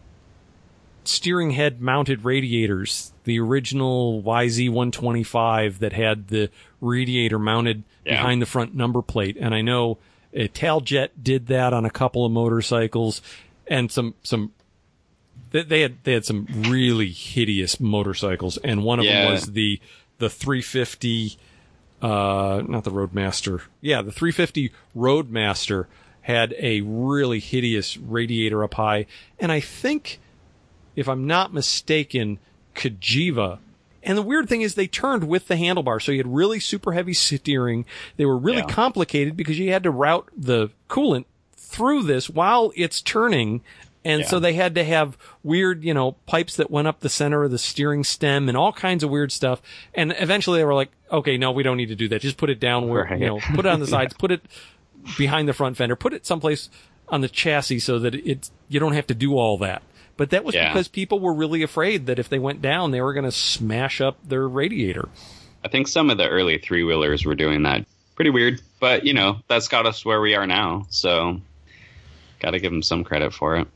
[1.05, 8.17] steering head mounted radiators, the original YZ125 that had the radiator mounted Yeah.
[8.17, 9.37] behind the front number plate.
[9.41, 9.99] And I know
[10.35, 13.21] uh, Italjet did that on a couple of motorcycles
[13.67, 14.53] and some, some,
[15.53, 18.57] they, they had, they had some really hideous motorcycles.
[18.59, 19.81] And one of them was the,
[20.19, 21.37] the 350,
[22.03, 23.63] uh, not the Roadmaster.
[23.81, 25.87] Yeah, the 350 Roadmaster
[26.23, 29.07] had a really hideous radiator up high.
[29.39, 30.21] And I think,
[31.01, 32.39] if I'm not mistaken,
[32.75, 33.59] Cagiva.
[34.03, 36.01] And the weird thing is they turned with the handlebar.
[36.01, 37.85] So you had really super heavy steering.
[38.17, 38.67] They were really Yeah.
[38.67, 41.25] complicated because you had to route the coolant
[41.57, 43.61] through this while it's turning.
[44.03, 47.45] And so they had to have weird, you know, pipes that went up the center
[47.45, 49.61] of the steering stem and all kinds of weird stuff.
[49.95, 52.23] And eventually they were like, okay, no, we don't need to do that.
[52.23, 53.21] Just put it down where, Right.
[53.21, 54.41] you know, put it on the sides, put it
[55.19, 56.71] behind the front fender, put it someplace
[57.11, 59.83] on the chassis so that it, you don't have to do all that.
[60.21, 60.69] But that was Yeah.
[60.71, 64.03] because people were really afraid that if they went down, they were going to smash
[64.03, 65.09] up their radiator.
[65.65, 67.87] I think some of the early three wheelers were doing that.
[68.17, 70.85] Pretty weird, but you know that's got us where we are now.
[70.91, 71.41] So,
[72.39, 73.69] got to give them some credit for it.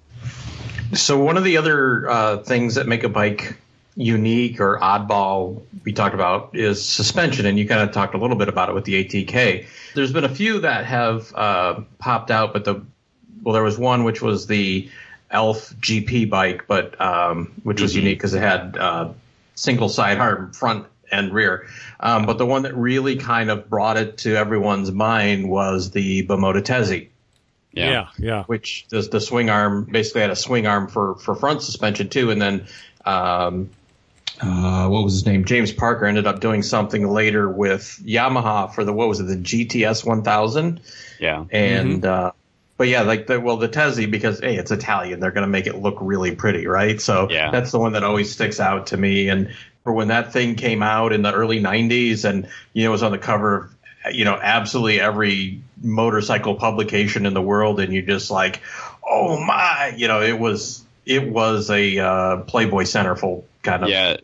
[0.92, 3.56] So one of the other uh, things that make a bike
[3.96, 8.36] unique or oddball we talked about is suspension, and you kind of talked a little
[8.36, 9.64] bit about it with the ATK.
[9.94, 12.82] There's been a few that have uh, popped out, but the
[13.42, 14.90] well, there was one which was the
[15.34, 19.12] Elf GP bike, but um, which was unique because it had uh,
[19.56, 21.66] single sidearm front and rear.
[22.00, 26.26] Um, but the one that really kind of brought it to everyone's mind was the
[26.26, 27.08] Bimota Tesi
[27.72, 28.08] Yeah, Yeah.
[28.18, 28.44] Yeah.
[28.44, 32.30] which the, the swing arm basically had a swing arm for, for front suspension too.
[32.30, 32.66] And then,
[33.04, 33.70] um,
[34.40, 35.44] uh, what was his name?
[35.44, 39.36] James Parker ended up doing something later with Yamaha for the, what was it, the
[39.36, 40.80] GTS 1000.
[41.20, 42.32] yeah, And, uh,
[42.76, 45.66] but yeah, like the, well, the Tesi, because hey, it's Italian, they're going to make
[45.66, 47.00] it look really pretty, right?
[47.00, 47.50] So Yeah.
[47.50, 49.28] that's the one that always sticks out to me.
[49.28, 49.54] And
[49.84, 53.02] for when that thing came out in the early 90s and, you know, it was
[53.02, 53.56] on the cover
[54.04, 58.60] of, you know, absolutely every motorcycle publication in the world, and you just like,
[59.06, 63.88] oh my, you know, it was, it was a uh, Playboy centerfold kind of.
[63.90, 64.16] yeah.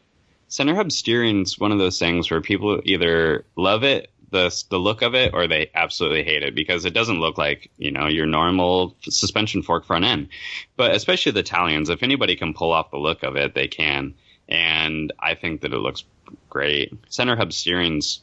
[0.49, 5.03] Center hub steering's one of those things where people either love it, the the look
[5.03, 8.27] of it, or they absolutely hate it because it doesn't look like you know your
[8.27, 10.29] normal suspension fork front end.
[10.77, 14.15] But especially the Italians, if anybody can pull off the look of it, they can.
[14.49, 16.05] And I think that it looks
[16.49, 16.93] great.
[17.09, 18.21] Center hub steering's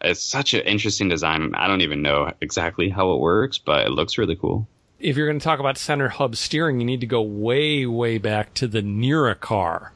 [0.00, 1.54] it's such an interesting design.
[1.54, 4.66] I don't even know exactly how it works, but it looks really cool.
[5.00, 8.18] If you're going to talk about center hub steering, you need to go way, way
[8.18, 9.92] back to the Ner-a-Car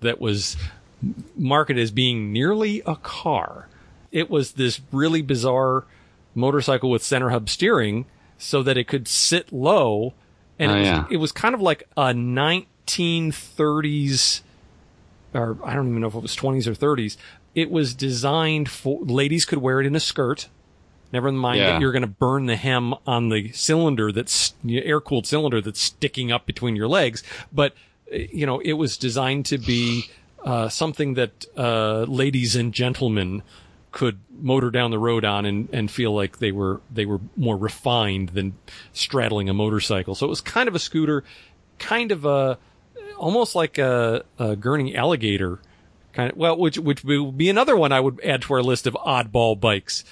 [0.00, 0.56] that was
[1.36, 3.68] marketed as being nearly a car.
[4.14, 5.84] It was this really bizarre
[6.34, 8.06] motorcycle with center hub steering
[8.38, 10.14] so that it could sit low.
[10.58, 11.04] And Oh, it, was, yeah.
[11.10, 14.40] it was kind of like a 1930s
[15.32, 17.16] or I don't even know if it was 20s or 30s.
[17.56, 20.48] It was designed for ladies could wear it in a skirt.
[21.12, 21.72] Never mind Yeah.
[21.72, 25.80] that you're going to burn the hem on the cylinder that's air cooled cylinder that's
[25.80, 27.22] sticking up between your legs.
[27.52, 27.74] But
[28.12, 30.04] uh, you know, it was designed to be
[30.44, 33.42] uh, something that uh, ladies and gentlemen
[33.94, 37.56] could motor down the road on and, and feel like they were they were more
[37.56, 38.52] refined than
[38.92, 40.16] straddling a motorcycle.
[40.16, 41.22] So it was kind of a scooter,
[41.78, 42.58] kind of a
[43.16, 45.60] almost like a, a gurney alligator
[46.12, 48.86] kind of well which which would be another one I would add to our list
[48.88, 50.04] of oddball bikes.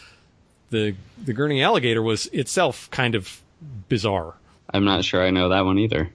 [0.70, 3.43] The the gurney alligator was itself kind of
[3.89, 4.35] bizarre.
[4.72, 6.09] I'm not sure I know that one either.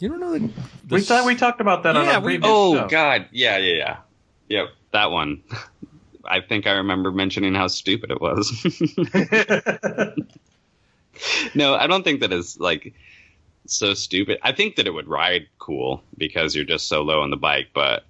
[0.00, 0.50] You don't know the,
[0.90, 2.88] We thought we talked about that on Yeah, a we- Oh show.
[2.88, 3.96] God, yeah, yeah, yeah,
[4.48, 5.42] yep, that one.
[6.28, 8.50] I think I remember mentioning how stupid it was.
[11.54, 12.94] no, I don't think that it's like
[13.66, 14.38] so stupid.
[14.42, 17.68] I think that it would ride cool because you're just so low on the bike,
[17.74, 18.04] but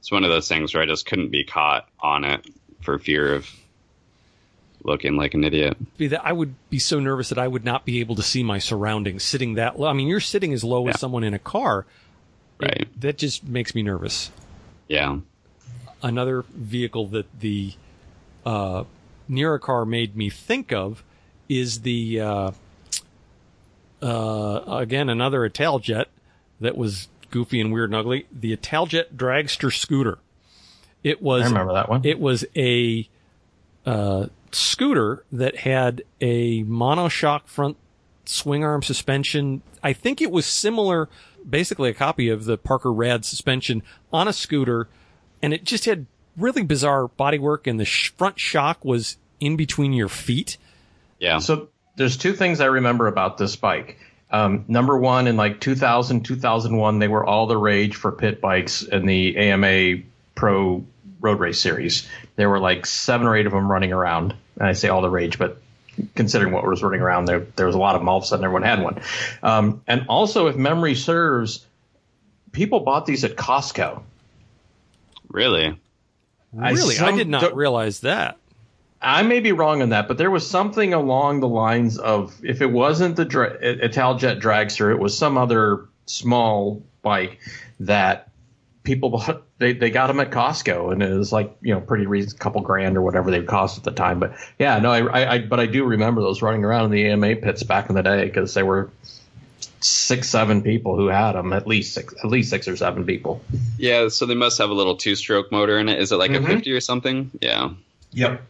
[0.00, 2.46] it's one of those things where I just couldn't be caught on it
[2.82, 3.48] for fear of
[4.84, 5.76] looking like an idiot.
[5.98, 8.42] be that I would be so nervous that I would not be able to see
[8.42, 9.88] my surroundings sitting that low.
[9.88, 10.90] I mean, you're sitting as low Yeah.
[10.94, 11.80] as someone in a car.
[12.60, 12.88] It- Right.
[13.00, 14.30] that just makes me nervous.
[14.88, 15.18] Yeah.
[16.02, 17.74] Another vehicle that the
[18.46, 18.84] uh,
[19.28, 21.02] Ner-a-Car made me think of
[21.48, 22.50] is the uh,
[24.02, 26.06] uh, again another Italjet
[26.60, 28.26] that was goofy and weird and ugly.
[28.32, 30.18] The Italjet Dragster scooter.
[31.02, 31.42] It was.
[31.42, 32.04] I remember that one.
[32.04, 33.08] It was a
[33.86, 37.76] uh, scooter that had a monoshock front
[38.24, 39.62] swing arm suspension.
[39.82, 41.08] I think it was similar,
[41.48, 43.82] basically a copy of the Parker Rad suspension
[44.12, 44.88] on a scooter,
[45.42, 49.92] and it just had really bizarre bodywork, and the sh- front shock was in between
[49.92, 50.56] your feet.
[51.18, 51.38] Yeah.
[51.38, 53.98] So there's two things I remember about this bike.
[54.30, 58.82] Um, number one, in like 2000, 2001, they were all the rage for pit bikes
[58.82, 60.02] in the AMA
[60.34, 60.84] Pro
[61.20, 62.06] Road Race Series.
[62.36, 64.34] There were like seven or eight of them running around.
[64.58, 65.60] And I say all the rage, but
[66.14, 68.08] considering what was running around, there there was a lot of them.
[68.08, 69.00] All of a sudden, everyone had one.
[69.42, 71.64] Um, and also, if memory serves,
[72.52, 74.02] people bought these at Costco.
[75.28, 75.78] Really?
[76.58, 78.38] I Really, I, some- did not realize that.
[79.00, 82.60] I may be wrong on that, but there was something along the lines of if
[82.60, 87.38] it wasn't the dra- Italjet Dragster, it was some other small bike
[87.80, 88.28] that
[88.82, 89.42] people bought.
[89.58, 92.60] They, they got them at Costco, and it was like you know pretty reason, couple
[92.60, 94.20] grand or whatever they cost at the time.
[94.20, 97.08] But yeah, no, I, I, I but I do remember those running around in the
[97.10, 98.88] AMA pits back in the day because they were
[99.80, 103.42] six seven people who had them at least six at least six or seven people.
[103.76, 104.08] Yeah.
[104.08, 105.98] So they must have a little two-stroke motor in it.
[106.00, 106.44] Is it like Mhm.
[106.44, 107.30] a 50 or something?
[107.40, 107.70] Yeah.
[108.12, 108.42] Yep.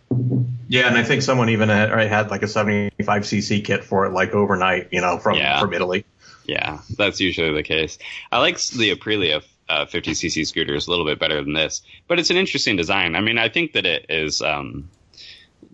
[0.68, 4.10] Yeah, and I think someone even had, had like a 75 cc kit for it,
[4.12, 5.60] like overnight, you know, from Yeah.
[5.60, 6.04] from Italy.
[6.46, 7.98] Yeah, that's usually the case.
[8.32, 12.30] I like the Aprilia uh, 50cc scooters a little bit better than this, but it's
[12.30, 13.16] an interesting design.
[13.16, 14.88] I mean, I think that it is um,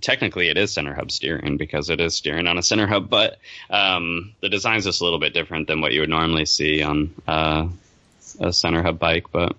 [0.05, 3.38] technically it is center hub steering because it is steering on a center hub, but
[3.70, 7.12] um, the design's just a little bit different than what you would normally see on
[7.26, 7.66] uh,
[8.40, 9.24] a center hub bike.
[9.32, 9.57] But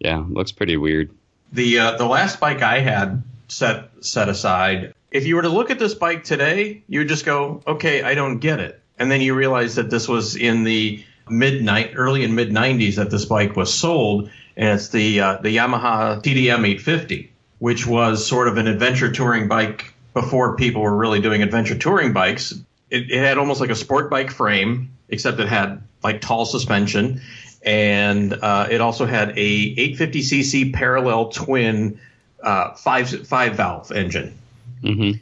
[0.00, 1.10] yeah, looks pretty weird.
[1.52, 5.70] The uh, the last bike I had set set aside, if you were to look
[5.70, 9.20] at this bike today, you would just go, okay, I don't get it, and then
[9.20, 13.56] you realize that this was in the midnight, early and mid 90s that this bike
[13.56, 18.66] was sold, and it's the uh, the Yamaha TDM 850, which was sort of an
[18.66, 22.52] adventure touring bike before people were really doing adventure touring bikes.
[22.90, 27.20] It, it had almost like a sport bike frame, except it had like tall suspension,
[27.62, 32.00] and uh, it also had a 850cc parallel twin
[32.42, 34.38] uh, five five valve engine.
[34.80, 35.12] hmm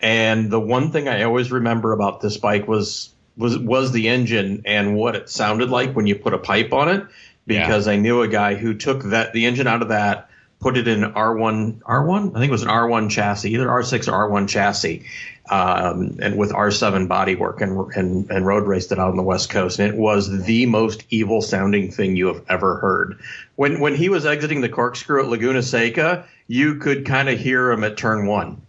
[0.00, 4.62] And the one thing I always remember about this bike was was was the engine
[4.64, 7.06] and what it sounded like when you put a pipe on it,
[7.46, 10.27] because I knew a guy who took that the engine out of that,
[10.60, 14.28] put it in R1 R1 I think it was an R1 chassis, either R6 or
[14.28, 15.06] R1 chassis,
[15.50, 19.50] um, and with R7 bodywork and, and and road raced it out on the West
[19.50, 23.20] Coast, and it was the most evil sounding thing you have ever heard.
[23.56, 27.70] When when he was exiting the corkscrew at Laguna Seca, you could kind of hear
[27.70, 28.62] him at turn one.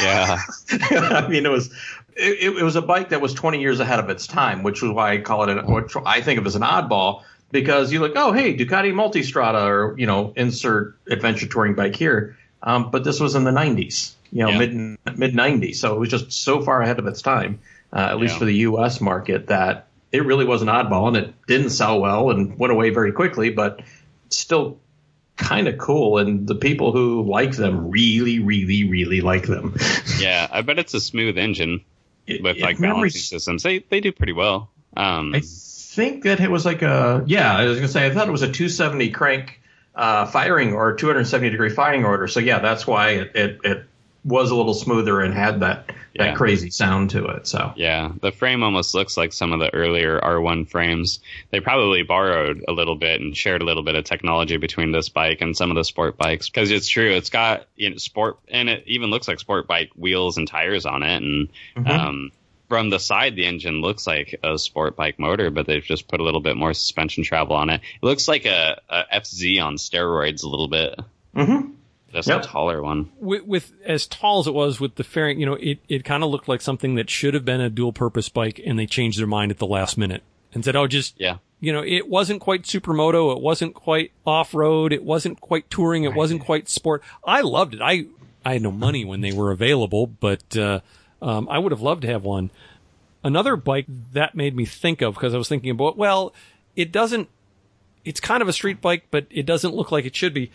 [0.00, 0.38] Yeah.
[0.70, 1.70] I mean, it was
[2.16, 4.92] it, it was a bike that was 20 years ahead of its time, which was
[4.92, 8.12] why I call it an, what I think of as an oddball because you look,
[8.16, 13.20] oh, hey, Ducati Multistrada or you know, insert adventure touring bike here, um, but this
[13.20, 14.58] was in the 90s, you know, Yeah.
[14.58, 17.60] mid mid 90s, so it was just so far ahead of its time,
[17.92, 19.00] uh, at least for the U.S.
[19.00, 22.90] market that it really was an oddball and it didn't sell well and went away
[22.90, 23.80] very quickly, but
[24.28, 24.78] still
[25.36, 29.74] kind of cool and the people who like them really really really like them
[30.18, 30.46] yeah.
[30.50, 31.80] I bet it's a smooth engine
[32.28, 33.62] with it- like memory balancing systems.
[33.62, 34.68] They they do pretty well.
[34.96, 35.40] Um, I
[35.90, 37.54] think that it was like a yeah.
[37.54, 39.60] I was gonna say I thought it was a 270 crank
[39.94, 42.28] uh, firing or 270 degree firing order.
[42.28, 43.84] So yeah, that's why it, it, it
[44.24, 45.86] was a little smoother and had that
[46.16, 46.34] that Yeah.
[46.34, 47.46] crazy sound to it.
[47.46, 51.20] So Yeah, the frame almost looks like some of the earlier R1 frames.
[51.50, 55.08] They probably borrowed a little bit and shared a little bit of technology between this
[55.08, 57.10] bike and some of the sport bikes because it's true.
[57.10, 60.84] It's got you know, sport and it even looks like sport bike wheels and tires
[60.86, 61.22] on it.
[61.22, 61.48] And
[61.86, 62.32] um,
[62.70, 66.20] from the side, the engine looks like a sport bike motor, but they've just put
[66.20, 67.82] a little bit more suspension travel on it.
[68.02, 70.98] It looks like a, a FZ on steroids a little bit.
[71.36, 71.72] Mhm.
[72.12, 72.42] Just Yep.
[72.44, 73.10] a taller one.
[73.20, 76.24] with, with as tall as it was with the fairing, you know, it, it kind
[76.24, 79.18] of looked like something that should have been a dual purpose bike and they changed
[79.20, 80.22] their mind at the last minute
[80.54, 81.36] and said, oh, just, Yeah.
[81.60, 83.34] you know, it wasn't quite supermoto.
[83.36, 84.92] It wasn't quite off road.
[84.92, 86.04] It wasn't quite touring.
[86.04, 87.02] It wasn't quite sport.
[87.24, 87.80] I loved it.
[87.82, 88.06] I,
[88.44, 90.80] I had no money when they were available, but, uh,
[91.22, 92.50] um, I would have loved to have one.
[93.22, 96.32] Another bike that made me think of because I was thinking about, well,
[96.76, 97.28] it doesn't,
[98.04, 100.50] it's kind of a street bike, but it doesn't look like it should be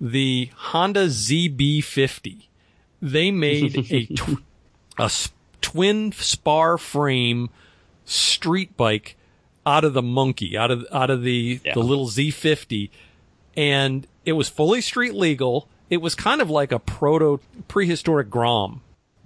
[0.00, 2.44] the Honda ZB50.
[3.02, 4.42] They made a tw-
[4.98, 5.10] a
[5.60, 7.50] twin spar frame
[8.04, 9.16] street bike
[9.66, 11.74] out of the monkey, out of out of the Yeah.
[11.74, 12.88] the little Z50,
[13.56, 15.68] and it was fully street legal.
[15.90, 18.80] It was kind of like a proto prehistoric Grom.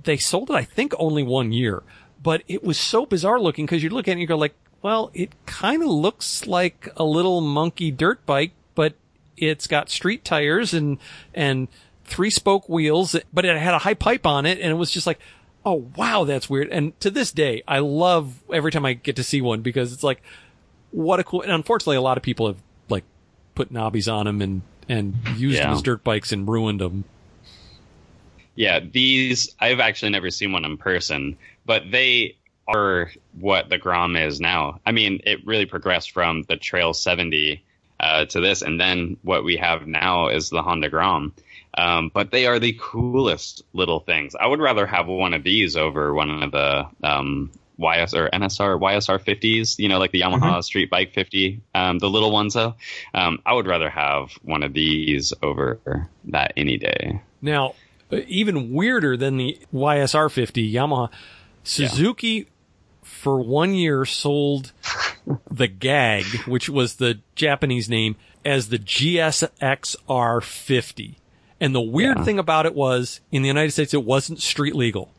[0.05, 1.83] They sold it, I think, only one year,
[2.23, 4.55] but it was so bizarre looking because you look at it and you go like,
[4.83, 8.95] well, it kind of looks like a little monkey dirt bike, but
[9.37, 10.99] it's got street tires and,
[11.33, 11.69] and
[12.05, 14.61] three spoke wheels, but it had a high pipe on it.
[14.61, 15.19] And it was just like,
[15.65, 16.69] oh, wow, that's weird.
[16.69, 20.05] And to this day, I love every time I get to see one because it's
[20.05, 20.23] like,
[20.91, 23.05] what a cool, and unfortunately, a lot of people have like
[23.55, 27.05] put knobbies on them and, and used them as dirt bikes and ruined them.
[28.55, 31.37] Yeah, these I've actually never seen one in person,
[31.67, 32.37] but they
[32.67, 34.81] are what the Grom is now.
[34.87, 37.63] I mean, it really progressed from the Trail 70
[38.01, 41.35] uh, to this, and then what we have now is the Honda Grom.
[41.77, 44.35] Um, but they are the coolest little things.
[44.35, 48.79] I would rather have one of these over one of the um, YS or NSR
[48.79, 49.79] YSR 50s.
[49.79, 52.55] You know, like the Yamaha Street Bike 50, um, the little ones.
[52.55, 52.75] Though,
[53.13, 57.21] um, I would rather have one of these over that any day.
[57.43, 57.75] Now,
[58.15, 61.11] Uh, even weirder than the YSR 50 Yamaha,
[61.63, 62.49] Suzuki
[63.03, 64.73] for one year sold
[65.51, 71.19] the GAG, which was the Japanese name, as the GSXR 50.
[71.61, 72.25] And the weird Yeah.
[72.25, 75.13] thing about it was in the United States, it wasn't street legal.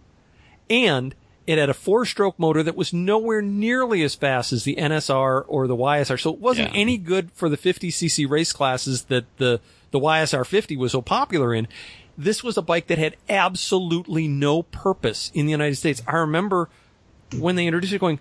[0.70, 1.16] And
[1.48, 5.44] it had a four stroke motor that was nowhere nearly as fast as the NSR
[5.48, 6.18] or the YSR.
[6.20, 6.80] So it wasn't Yeah.
[6.80, 9.60] any good for the 50cc race classes that the,
[9.92, 11.68] the YSR 50 was so popular in.
[12.18, 16.02] This was a bike that had absolutely no purpose in the United States.
[16.08, 16.70] I remember
[17.38, 18.20] when they introduced it going,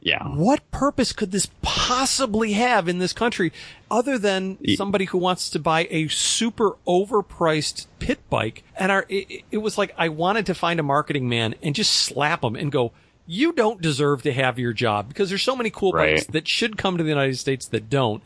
[0.00, 0.24] Yeah.
[0.28, 3.52] what purpose could this possibly have in this country
[3.90, 8.62] other than somebody who wants to buy a super overpriced pit bike?
[8.76, 11.92] And our, it, it was like I wanted to find a marketing man and just
[11.92, 12.92] slap him and go,
[13.26, 16.76] you don't deserve to have your job because there's so many cool bikes that should
[16.78, 18.22] come to the United States that don't.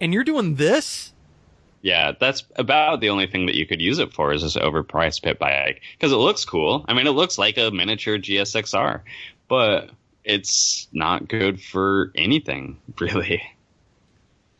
[0.00, 1.12] And you're doing this?
[1.84, 5.22] Yeah, that's about the only thing that you could use it for is this overpriced
[5.22, 6.82] pit bike because it looks cool.
[6.88, 9.02] I mean, it looks like a miniature GSXR,
[9.48, 9.90] but
[10.24, 13.42] it's not good for anything really.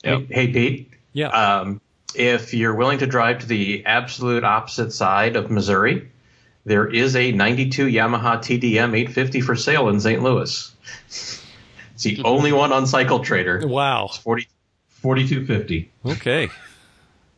[0.04, 0.18] Yep.
[0.28, 0.90] Hey, hey, Pete.
[1.14, 1.28] Yeah.
[1.28, 1.80] Um,
[2.14, 6.10] if you're willing to drive to the absolute opposite side of Missouri,
[6.66, 10.22] there is a 92 Yamaha TDM 850 for sale in St.
[10.22, 10.70] Louis.
[11.06, 11.42] It's
[12.02, 13.66] the only one on Cycle Trader.
[13.66, 14.08] wow.
[14.08, 14.46] It's 40,
[14.88, 15.90] 4250.
[16.04, 16.50] Okay.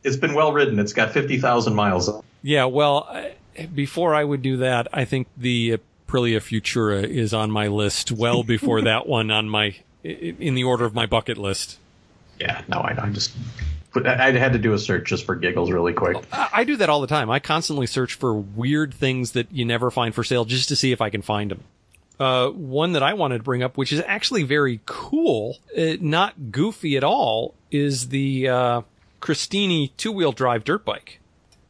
[0.07, 0.79] It's been well ridden.
[0.79, 2.07] It's got 50,000 miles.
[2.07, 2.23] on.
[2.41, 3.31] Yeah, well,
[3.75, 8.43] before I would do that, I think the Aprilia Futura is on my list well
[8.43, 11.77] before that one on my in the order of my bucket list.
[12.39, 13.33] Yeah, no, I, I just
[13.95, 16.23] I had to do a search just for giggles really quick.
[16.31, 17.29] I, I do that all the time.
[17.29, 20.91] I constantly search for weird things that you never find for sale just to see
[20.91, 21.63] if I can find them.
[22.19, 26.51] Uh, one that I wanted to bring up, which is actually very cool, uh, not
[26.51, 28.81] goofy at all, is the uh,
[29.21, 31.19] Christini two-wheel drive dirt bike.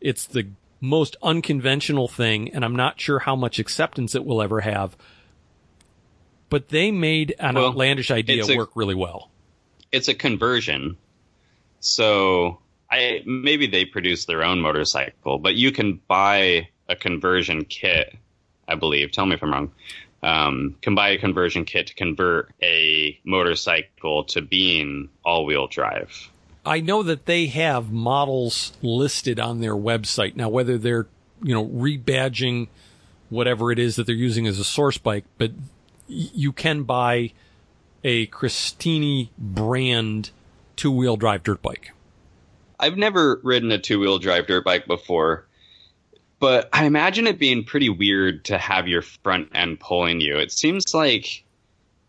[0.02, 0.48] It's the
[0.80, 4.95] most unconventional thing, and I'm not sure how much acceptance it will ever have.
[6.50, 9.32] But they made an Well, outlandish idea a- work really well.
[9.91, 10.98] It's a conversion,
[11.80, 12.60] so
[12.91, 18.16] I maybe they produce their own motorcycle, but you can buy a conversion kit.
[18.68, 19.12] I believe.
[19.14, 19.72] Tell me if I'm wrong.
[20.22, 26.30] Um, can buy a conversion kit to convert a motorcycle to being all-wheel drive.
[26.68, 30.36] I know that they have models listed on their website.
[30.36, 31.07] Now, whether they're,
[31.41, 32.68] you know, rebadging
[33.30, 35.51] whatever it is that they're using as a source bike, but
[36.07, 37.32] you can buy
[38.03, 40.32] a Christini brand
[40.76, 41.91] two wheel drive dirt bike.
[42.80, 45.47] I've never ridden a two wheel drive dirt bike before,
[46.39, 50.38] but I imagine it being pretty weird to have your front end pulling you.
[50.38, 51.43] It seems like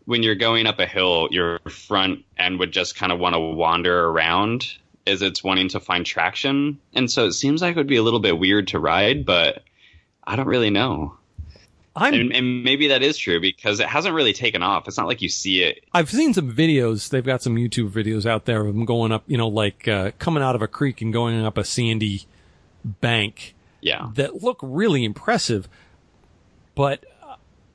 [0.09, 3.39] when you're going up a hill, your front end would just kind of want to
[3.39, 4.65] wander around
[5.05, 6.79] as it's wanting to find traction.
[6.95, 9.61] And so it seems like it would be a little bit weird to ride, but
[10.25, 11.15] I don't really know.
[11.95, 14.87] I'm, And, and maybe that is true because it hasn't really taken off.
[14.87, 15.83] It's not like you see it.
[15.93, 17.09] I've seen some videos.
[17.09, 20.09] They've got some YouTube videos out there of them going up, you know, like, uh,
[20.17, 22.25] coming out of a creek and going up a sandy
[22.83, 23.53] bank.
[23.81, 24.09] Yeah.
[24.15, 25.69] that look really impressive,
[26.73, 27.05] but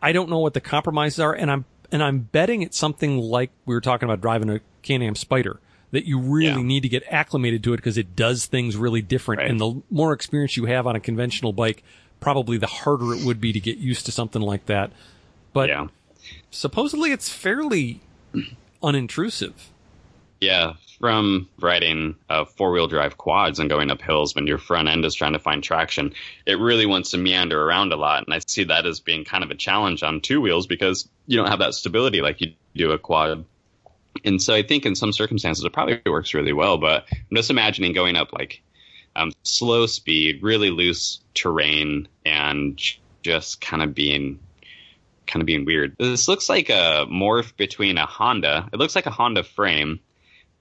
[0.02, 1.64] I don't know what the compromises are, and I'm
[1.94, 5.58] and I'm betting it's something like we were talking about driving a Can-Am Spyder
[5.92, 6.62] that you really Yeah.
[6.66, 9.50] need to get acclimated to it because it does things really different, Right.
[9.50, 11.84] and the more experience you have on a conventional bike,
[12.18, 14.90] probably the harder it would be to get used to something like that.
[15.52, 15.86] But yeah.
[16.50, 18.00] supposedly it's fairly
[18.82, 19.52] unintrusive.
[20.44, 24.88] Yeah, from riding uh, four wheel drive quads and going up hills when your front
[24.88, 26.12] end is trying to find traction,
[26.46, 28.24] it really wants to meander around a lot.
[28.24, 31.36] And I see that as being kind of a challenge on two wheels because you
[31.36, 33.44] don't have that stability like you do a quad.
[34.24, 36.78] And so I think in some circumstances it probably works really well.
[36.78, 38.62] But I'm just imagining going up like
[39.16, 42.80] um, slow speed, really loose terrain, and
[43.22, 44.38] just kind of being
[45.26, 45.96] kind of being weird.
[45.98, 48.68] This looks like a morph between a Honda.
[48.72, 50.00] It looks like a Honda frame,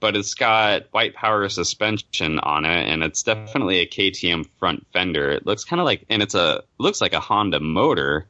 [0.04, 5.30] but it's got white power suspension on it, and it's definitely a KTM front fender.
[5.30, 8.26] It looks kind of like, and it's a looks like a Honda motor.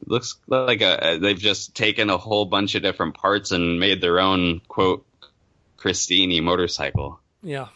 [0.00, 4.00] It looks like a they've just taken a whole bunch of different parts and made
[4.00, 5.04] their own quote
[5.76, 7.18] Christini motorcycle.
[7.42, 7.66] Yeah.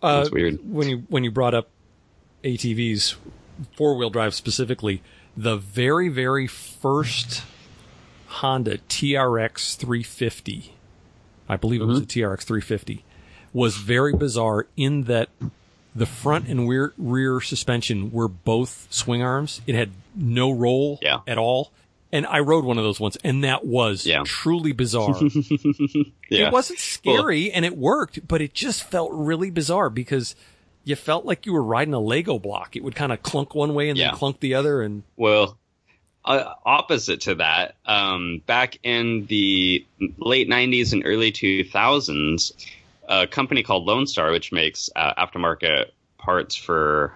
[0.00, 0.58] That's Uh, weird.
[0.72, 1.68] When you when you brought up
[2.44, 3.16] ATVs,
[3.76, 5.02] four wheel drive specifically,
[5.36, 7.42] the very very first
[8.28, 10.73] Honda TRX 350,
[11.48, 12.20] I believe it was Mm-hmm.
[12.20, 13.04] a TRX 350,
[13.52, 15.28] was very bizarre in that
[15.94, 19.60] the front and rear rear suspension were both swing arms.
[19.66, 21.20] It had no roll Yeah.
[21.26, 21.70] at all.
[22.12, 24.22] And I rode one of those once, and that was Yeah.
[24.24, 25.14] truly bizarre.
[26.30, 26.46] Yeah.
[26.48, 30.34] It wasn't scary and it worked, but it just felt really bizarre because
[30.82, 32.76] you felt like you were riding a Lego block.
[32.76, 34.08] It would kind of clunk one way and Yeah.
[34.08, 34.80] then clunk the other.
[34.82, 35.58] And Well,
[36.24, 39.84] uh, opposite to that, um, back in the
[40.18, 42.52] late 90s and early 2000s,
[43.08, 47.12] a company called Lone Star, which makes uh, aftermarket parts for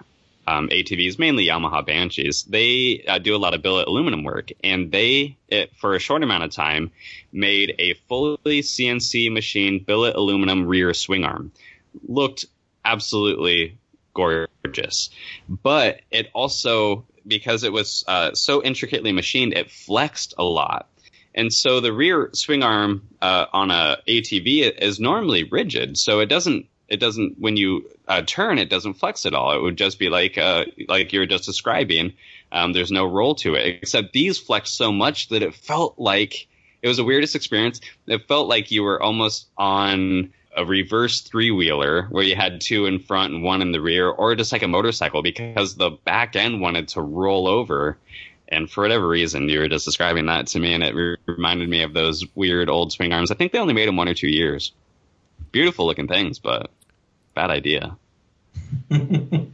[0.48, 4.50] um, ATVs, mainly Yamaha Banshees, they uh, do a lot of billet aluminum work.
[4.64, 6.90] And they, it, for a short amount of time,
[7.32, 11.52] made a fully CNC machined billet aluminum rear swing arm.
[12.06, 12.46] Looked
[12.82, 13.76] absolutely
[14.14, 15.11] gorgeous.
[15.50, 20.88] But it also, because it was uh, so intricately machined, it flexed a lot.
[21.34, 26.26] And so the rear swing arm uh, on a ATV is normally rigid, so it
[26.26, 26.66] doesn't.
[26.88, 29.54] It doesn't when you uh, turn, it doesn't flex at all.
[29.54, 32.14] It would just be like uh, like you were just describing.
[32.50, 36.48] Um, there's no roll to it, except these flexed so much that it felt like
[36.82, 37.80] it was the weirdest experience.
[38.06, 42.86] It felt like you were almost on a reverse three wheeler where you had two
[42.86, 46.34] in front and one in the rear, or just like a motorcycle because the back
[46.36, 47.96] end wanted to roll over.
[48.51, 51.68] And for whatever reason, you were just describing that to me, and it re- reminded
[51.68, 53.30] me of those weird old swing arms.
[53.30, 54.72] I think they only made them one or two years.
[55.53, 56.70] Beautiful looking things, but
[57.34, 57.96] bad idea.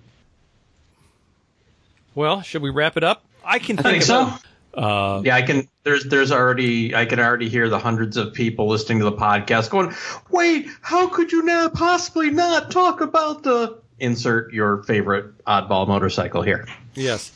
[2.14, 3.24] well, should we wrap it up?
[3.45, 4.32] I can I think of- so.
[4.76, 5.68] Uh, Yeah, I can.
[5.84, 9.70] There's there's already I can already hear the hundreds of people listening to the podcast
[9.70, 9.94] going,
[10.30, 16.42] "Wait, how could you not possibly not talk about the insert your favorite oddball motorcycle
[16.42, 17.30] here?" yes.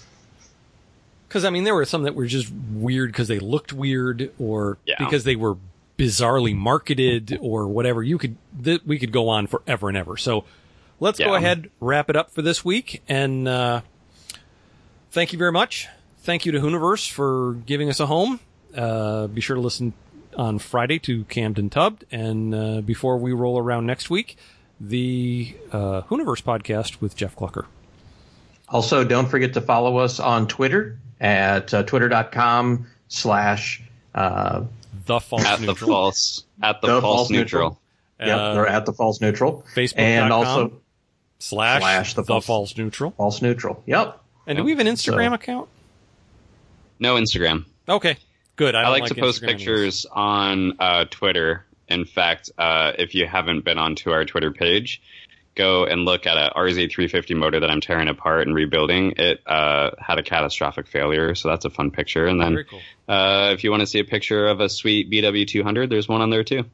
[1.28, 4.78] Because I mean, there were some that were just weird because they looked weird, or
[4.86, 4.95] Yeah.
[4.99, 5.57] because they were
[5.99, 8.03] bizarrely marketed, or whatever.
[8.03, 10.16] You could th- we could go on forever and ever.
[10.16, 10.45] So
[11.01, 13.82] let's go ahead, wrap it up for this week, and uh,
[15.11, 15.86] thank you very much.
[16.23, 18.41] Thank you to Hooniverse for giving us a home.
[18.75, 19.93] Uh, be sure to listen
[20.37, 24.37] on Friday to Camden Tubbed, and uh, before we roll around next week,
[24.81, 27.66] the uh, Hooniverse podcast with Jeff Glucker.
[28.69, 33.83] Also, don't forget to follow us on Twitter at uh, twitter.com slash
[34.14, 34.64] uh,
[35.07, 35.91] The false At the neutral.
[35.91, 37.81] false, at the, The false, false neutral.
[38.21, 39.64] yep, Uh, or at the false neutral.
[39.75, 40.05] Facebook.com.
[40.05, 40.73] and also
[41.39, 42.47] slash, slash the, the false.
[42.47, 43.12] false- neutral.
[43.12, 43.83] false neutral.
[43.87, 44.21] Yep.
[44.47, 45.69] And do we have an Instagram So- account?
[47.01, 47.65] No Instagram.
[47.89, 48.17] Okay,
[48.57, 48.75] good.
[48.75, 49.65] I, I, don't like, to post Instagram anyways.
[49.65, 51.65] pictures on uh, Twitter.
[51.89, 55.01] In fact, uh, if you haven't been onto our Twitter page,
[55.59, 59.15] go and look at a RZ350 motor that I'm tearing apart and rebuilding.
[59.17, 62.27] It uh, had a catastrophic failure, so that's a fun picture.
[62.27, 62.81] And then, cool.
[63.09, 66.31] uh, if you want to see a picture of a sweet BW200, there's one on
[66.31, 66.65] there too.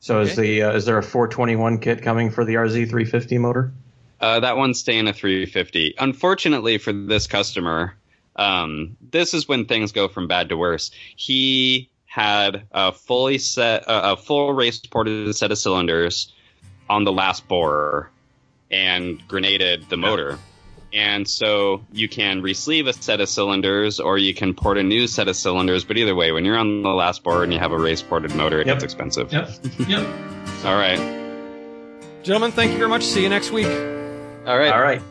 [0.00, 3.72] So is the uh, is there a 421 kit coming for the RZ350 motor?
[4.20, 5.94] Uh, that one's staying a 350.
[5.98, 7.94] Unfortunately for this customer,
[8.38, 10.90] um, this is when things go from bad to worse.
[11.16, 16.32] He had a fully set, uh, a full race ported set of cylinders
[16.88, 18.10] on the last borer
[18.70, 20.38] and grenaded the motor.
[20.90, 25.06] And so you can resleeve a set of cylinders or you can port a new
[25.06, 25.84] set of cylinders.
[25.84, 28.34] But either way, when you're on the last borer and you have a race ported
[28.34, 28.76] motor, it Yep.
[28.76, 29.30] gets expensive.
[29.30, 29.50] Yep.
[29.86, 30.06] Yep.
[30.64, 30.98] All right.
[32.22, 33.04] Gentlemen, thank you very much.
[33.04, 33.66] See you next week.
[33.66, 34.72] All right.
[34.72, 35.02] All right.